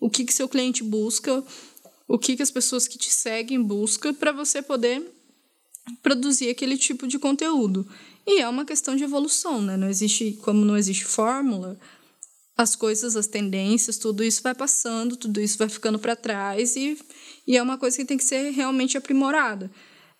[0.00, 1.42] o que que seu cliente busca,
[2.06, 5.02] o que que as pessoas que te seguem buscam para você poder
[6.02, 7.86] produzir aquele tipo de conteúdo.
[8.26, 9.76] E é uma questão de evolução, né?
[9.76, 11.78] Não existe, como não existe fórmula,
[12.56, 16.96] as coisas, as tendências, tudo isso vai passando, tudo isso vai ficando para trás e,
[17.46, 19.70] e é uma coisa que tem que ser realmente aprimorada.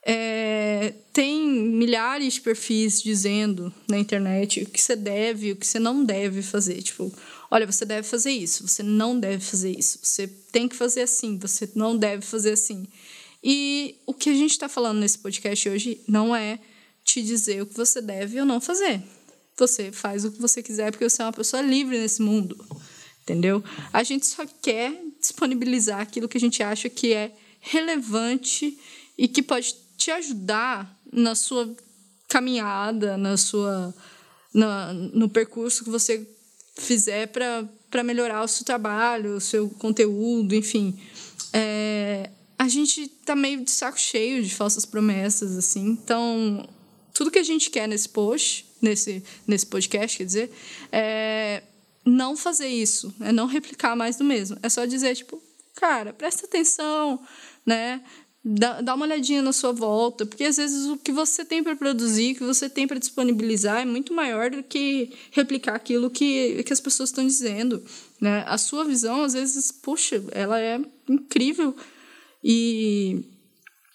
[0.07, 5.79] É, tem milhares de perfis dizendo na internet o que você deve o que você
[5.79, 6.83] não deve fazer.
[6.83, 7.11] Tipo,
[7.51, 11.39] olha, você deve fazer isso, você não deve fazer isso, você tem que fazer assim,
[11.39, 12.87] você não deve fazer assim.
[13.43, 16.59] E o que a gente está falando nesse podcast hoje não é
[17.15, 19.01] te dizer o que você deve ou não fazer.
[19.57, 22.57] Você faz o que você quiser porque você é uma pessoa livre nesse mundo.
[23.23, 23.63] Entendeu?
[23.93, 28.77] A gente só quer disponibilizar aquilo que a gente acha que é relevante
[29.17, 31.73] e que pode te ajudar na sua
[32.29, 33.95] caminhada, na sua
[34.53, 36.29] na, no percurso que você
[36.77, 40.99] fizer para melhorar o seu trabalho, o seu conteúdo, enfim.
[41.53, 45.87] É, a gente tá meio de saco cheio de falsas promessas, assim.
[45.91, 46.69] Então,
[47.15, 50.51] tudo que a gente quer nesse post, nesse, nesse podcast, quer dizer,
[50.93, 51.63] é
[52.05, 54.59] não fazer isso, é não replicar mais do mesmo.
[54.63, 55.43] É só dizer, tipo,
[55.75, 57.19] cara, presta atenção,
[57.65, 58.03] né?
[58.47, 61.75] Dá, dá uma olhadinha na sua volta, porque às vezes o que você tem para
[61.75, 66.63] produzir, o que você tem para disponibilizar é muito maior do que replicar aquilo que,
[66.63, 67.83] que as pessoas estão dizendo.
[68.21, 68.45] Né?
[68.47, 70.79] A sua visão, às vezes, puxa, ela é
[71.09, 71.75] incrível
[72.43, 73.25] e,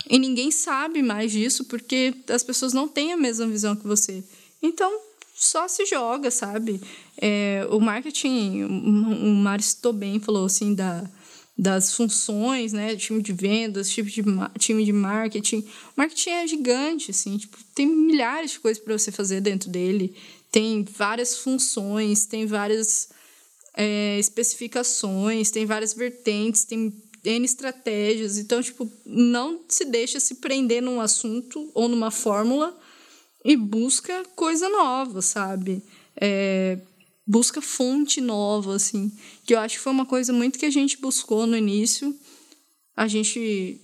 [0.10, 4.24] e ninguém sabe mais disso porque as pessoas não têm a mesma visão que você.
[4.62, 4.92] Então,
[5.36, 6.82] só se joga, sabe?
[7.22, 11.10] É, o marketing, o citou bem, falou assim da
[11.60, 14.24] das funções, né, time de vendas, time de,
[14.58, 15.58] time de marketing.
[15.58, 20.16] O marketing é gigante, assim, tipo, tem milhares de coisas para você fazer dentro dele.
[20.50, 23.10] Tem várias funções, tem várias
[23.76, 26.94] é, especificações, tem várias vertentes, tem
[27.24, 28.38] N estratégias.
[28.38, 32.78] Então, tipo, não se deixa se prender num assunto ou numa fórmula
[33.44, 35.82] e busca coisa nova, sabe?
[36.16, 36.80] É,
[37.26, 39.12] busca fonte nova, assim.
[39.46, 42.16] Que eu acho que foi uma coisa muito que a gente buscou no início.
[42.96, 43.80] A gente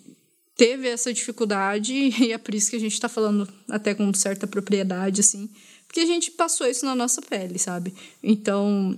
[0.57, 4.47] teve essa dificuldade e é por isso que a gente está falando até com certa
[4.47, 5.49] propriedade, assim.
[5.87, 7.93] Porque a gente passou isso na nossa pele, sabe?
[8.21, 8.97] Então,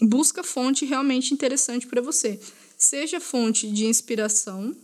[0.00, 2.38] busca fonte realmente interessante para você.
[2.78, 4.74] Seja fonte de inspiração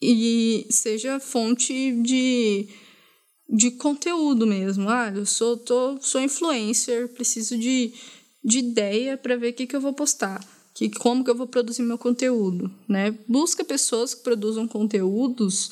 [0.00, 2.68] e seja fonte de
[3.52, 4.88] de conteúdo mesmo.
[4.88, 7.92] Ah, eu sou, tô, sou influencer, preciso de,
[8.42, 10.42] de ideia para ver o que, que eu vou postar,
[10.74, 12.72] que, como que eu vou produzir meu conteúdo.
[12.88, 13.16] Né?
[13.28, 15.70] Busca pessoas que produzam conteúdos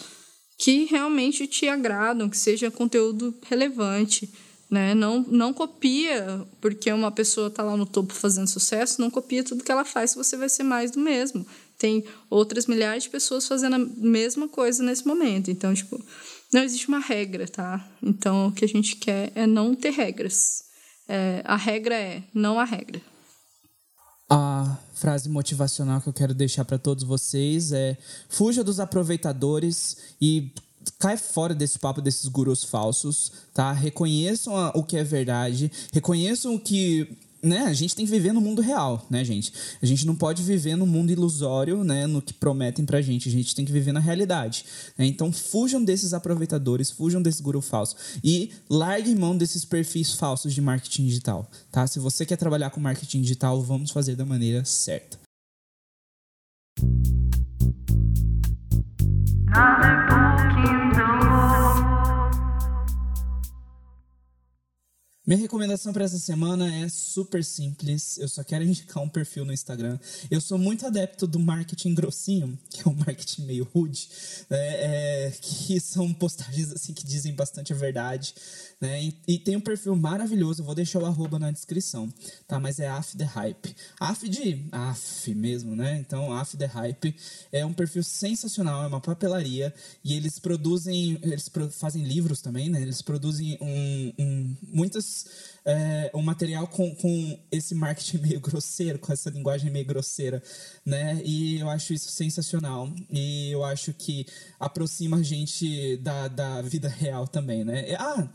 [0.59, 4.31] que realmente te agradam, que seja conteúdo relevante.
[4.71, 4.95] Né?
[4.95, 9.65] Não, não copia, porque uma pessoa está lá no topo fazendo sucesso, não copia tudo
[9.65, 11.45] que ela faz, você vai ser mais do mesmo.
[11.77, 15.51] Tem outras milhares de pessoas fazendo a mesma coisa nesse momento.
[15.51, 16.01] Então, tipo,
[16.53, 17.85] não existe uma regra, tá?
[18.03, 20.65] Então, o que a gente quer é não ter regras.
[21.09, 23.01] É, a regra é não a regra.
[24.29, 27.99] A frase motivacional que eu quero deixar para todos vocês é:
[28.29, 30.53] fuja dos aproveitadores e
[30.99, 33.73] cai fora desse papo desses gurus falsos, tá?
[33.73, 38.41] Reconheçam o que é verdade, reconheçam o que né, a gente tem que viver no
[38.41, 39.53] mundo real, né, gente?
[39.83, 43.29] A gente não pode viver no mundo ilusório, né, no que prometem pra gente.
[43.29, 44.65] A gente tem que viver na realidade.
[44.97, 45.07] Né?
[45.07, 50.61] Então, fujam desses aproveitadores, fujam desse guru falso e larguem mão desses perfis falsos de
[50.61, 51.87] marketing digital, tá?
[51.87, 55.19] Se você quer trabalhar com marketing digital, vamos fazer da maneira certa.
[65.27, 68.17] Minha recomendação para essa semana é super simples.
[68.17, 69.99] Eu só quero indicar um perfil no Instagram.
[70.31, 74.09] Eu sou muito adepto do marketing grossinho, que é um marketing meio rude,
[74.49, 74.59] né?
[74.59, 78.35] é, que são postagens assim que dizem bastante a verdade.
[78.81, 79.05] Né?
[79.05, 82.11] E, e, tem um perfil maravilhoso, eu vou deixar o arroba na descrição,
[82.49, 82.59] tá?
[82.59, 83.77] Mas é Af The Hype.
[84.01, 85.99] Af de Af mesmo, né?
[85.99, 87.15] Então, Af The Hype
[87.53, 92.81] é um perfil sensacional, é uma papelaria e eles produzem, eles fazem livros também, né?
[92.81, 95.20] Eles produzem um, um muitas
[95.65, 100.43] é, um material com, com esse marketing meio grosseiro, com essa linguagem meio grosseira,
[100.85, 101.21] né?
[101.25, 102.93] E eu acho isso sensacional.
[103.11, 104.27] E eu acho que
[104.59, 107.95] aproxima a gente da, da vida real também, né?
[107.99, 108.29] Ah,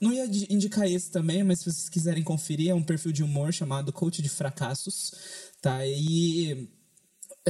[0.00, 3.52] não ia indicar esse também, mas se vocês quiserem conferir, é um perfil de humor
[3.52, 5.12] chamado Coach de Fracassos,
[5.60, 5.86] tá?
[5.86, 6.68] E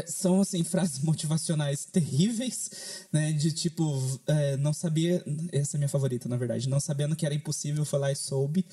[0.06, 3.32] são assim frases motivacionais terríveis, né?
[3.32, 7.27] De tipo, é, não sabia, essa é a minha favorita, na verdade, não sabendo que
[7.27, 8.64] era impossível, lá e soube,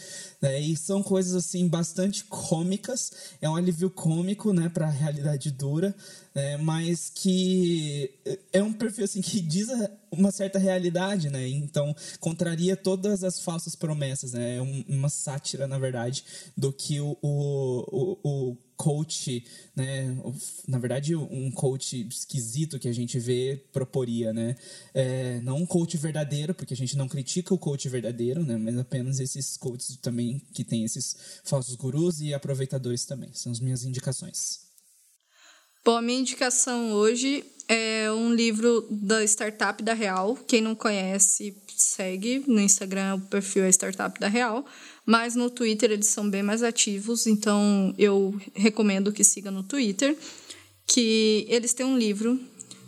[0.42, 0.60] né?
[0.60, 5.96] E são coisas assim bastante cômicas, é um alívio cômico, né, para a realidade dura,
[6.34, 6.58] né?
[6.58, 8.12] Mas que
[8.54, 9.70] é um perfil assim que diz
[10.12, 11.48] uma certa realidade, né?
[11.48, 14.58] Então contraria todas as falsas promessas, né?
[14.58, 16.24] É uma sátira, na verdade,
[16.56, 19.44] do que o, o, o, coach,
[19.76, 20.18] né?
[20.66, 24.56] Na verdade, um coach esquisito que a gente vê proporia, né?
[24.94, 28.56] É, não um coach verdadeiro, porque a gente não critica o coach verdadeiro, né?
[28.56, 33.34] Mas apenas esses coaches também que tem esses falsos gurus e aproveitadores também.
[33.34, 34.62] São as minhas indicações.
[35.84, 40.36] Bom, a minha indicação hoje é um livro da Startup da Real.
[40.48, 44.66] Quem não conhece, segue no Instagram, o perfil é Startup da Real.
[45.06, 50.18] Mas no Twitter eles são bem mais ativos, então eu recomendo que siga no Twitter,
[50.88, 52.40] que eles têm um livro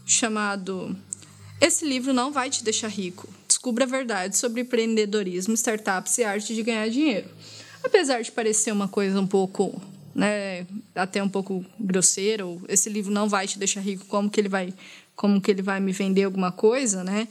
[0.03, 0.95] chamado
[1.61, 3.29] Esse livro não vai te deixar rico.
[3.47, 7.29] Descubra a verdade sobre empreendedorismo, startups e arte de ganhar dinheiro.
[7.83, 9.79] Apesar de parecer uma coisa um pouco,
[10.13, 10.65] né,
[10.95, 14.73] até um pouco grosseira, esse livro não vai te deixar rico, como que ele vai,
[15.15, 17.27] como que ele vai me vender alguma coisa, né?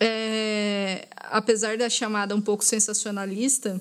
[0.00, 3.80] É, apesar da chamada um pouco sensacionalista,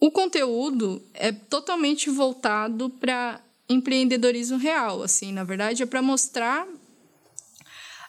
[0.00, 6.66] o conteúdo é totalmente voltado para empreendedorismo real, assim, na verdade é para mostrar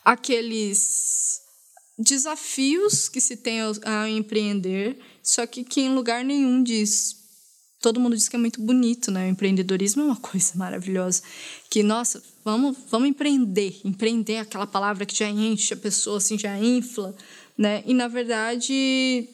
[0.03, 1.41] aqueles
[1.97, 7.24] desafios que se tem ao, ao empreender, só que que em lugar nenhum diz.
[7.85, 9.27] Todo mundo diz que é muito bonito, né?
[9.27, 11.21] O empreendedorismo é uma coisa maravilhosa.
[11.69, 13.79] Que, nossa, vamos, vamos empreender.
[13.85, 17.15] Empreender é aquela palavra que já enche a pessoa, assim, já infla,
[17.55, 17.83] né?
[17.85, 19.29] E, na verdade,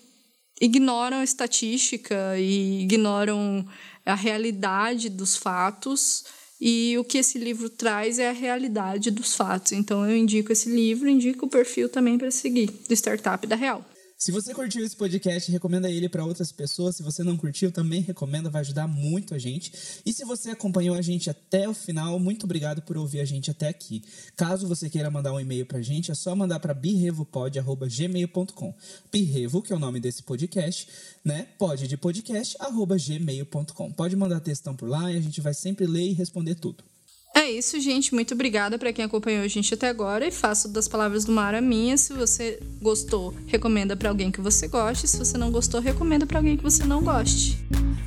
[0.60, 3.66] ignoram a estatística e ignoram
[4.06, 6.26] a realidade dos fatos.
[6.60, 9.72] E o que esse livro traz é a realidade dos fatos.
[9.72, 13.86] Então eu indico esse livro, indico o perfil também para seguir do Startup da Real.
[14.22, 16.96] Se você curtiu esse podcast, recomenda ele para outras pessoas.
[16.96, 19.74] Se você não curtiu, também recomenda, vai ajudar muito a gente.
[20.06, 23.50] E se você acompanhou a gente até o final, muito obrigado por ouvir a gente
[23.50, 24.04] até aqui.
[24.36, 28.76] Caso você queira mandar um e-mail para a gente, é só mandar para birrevopod@gmail.com.
[29.12, 30.88] Birrevo, que é o nome desse podcast,
[31.26, 31.48] né?
[31.58, 33.92] Pode de podcast gmail.com.
[33.92, 36.91] Pode mandar textão por lá e a gente vai sempre ler e responder tudo.
[37.34, 38.14] É isso, gente.
[38.14, 41.56] Muito obrigada para quem acompanhou a gente até agora e faço das palavras do Mar
[41.56, 41.98] a minha.
[41.98, 45.08] Se você gostou, recomenda para alguém que você goste.
[45.08, 47.58] Se você não gostou, recomenda para alguém que você não goste.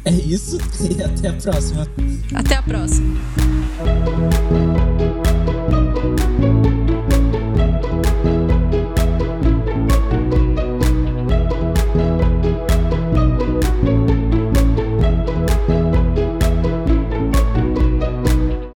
[0.04, 0.58] É isso
[0.96, 1.88] e até a próxima.
[2.34, 3.14] Até a próxima.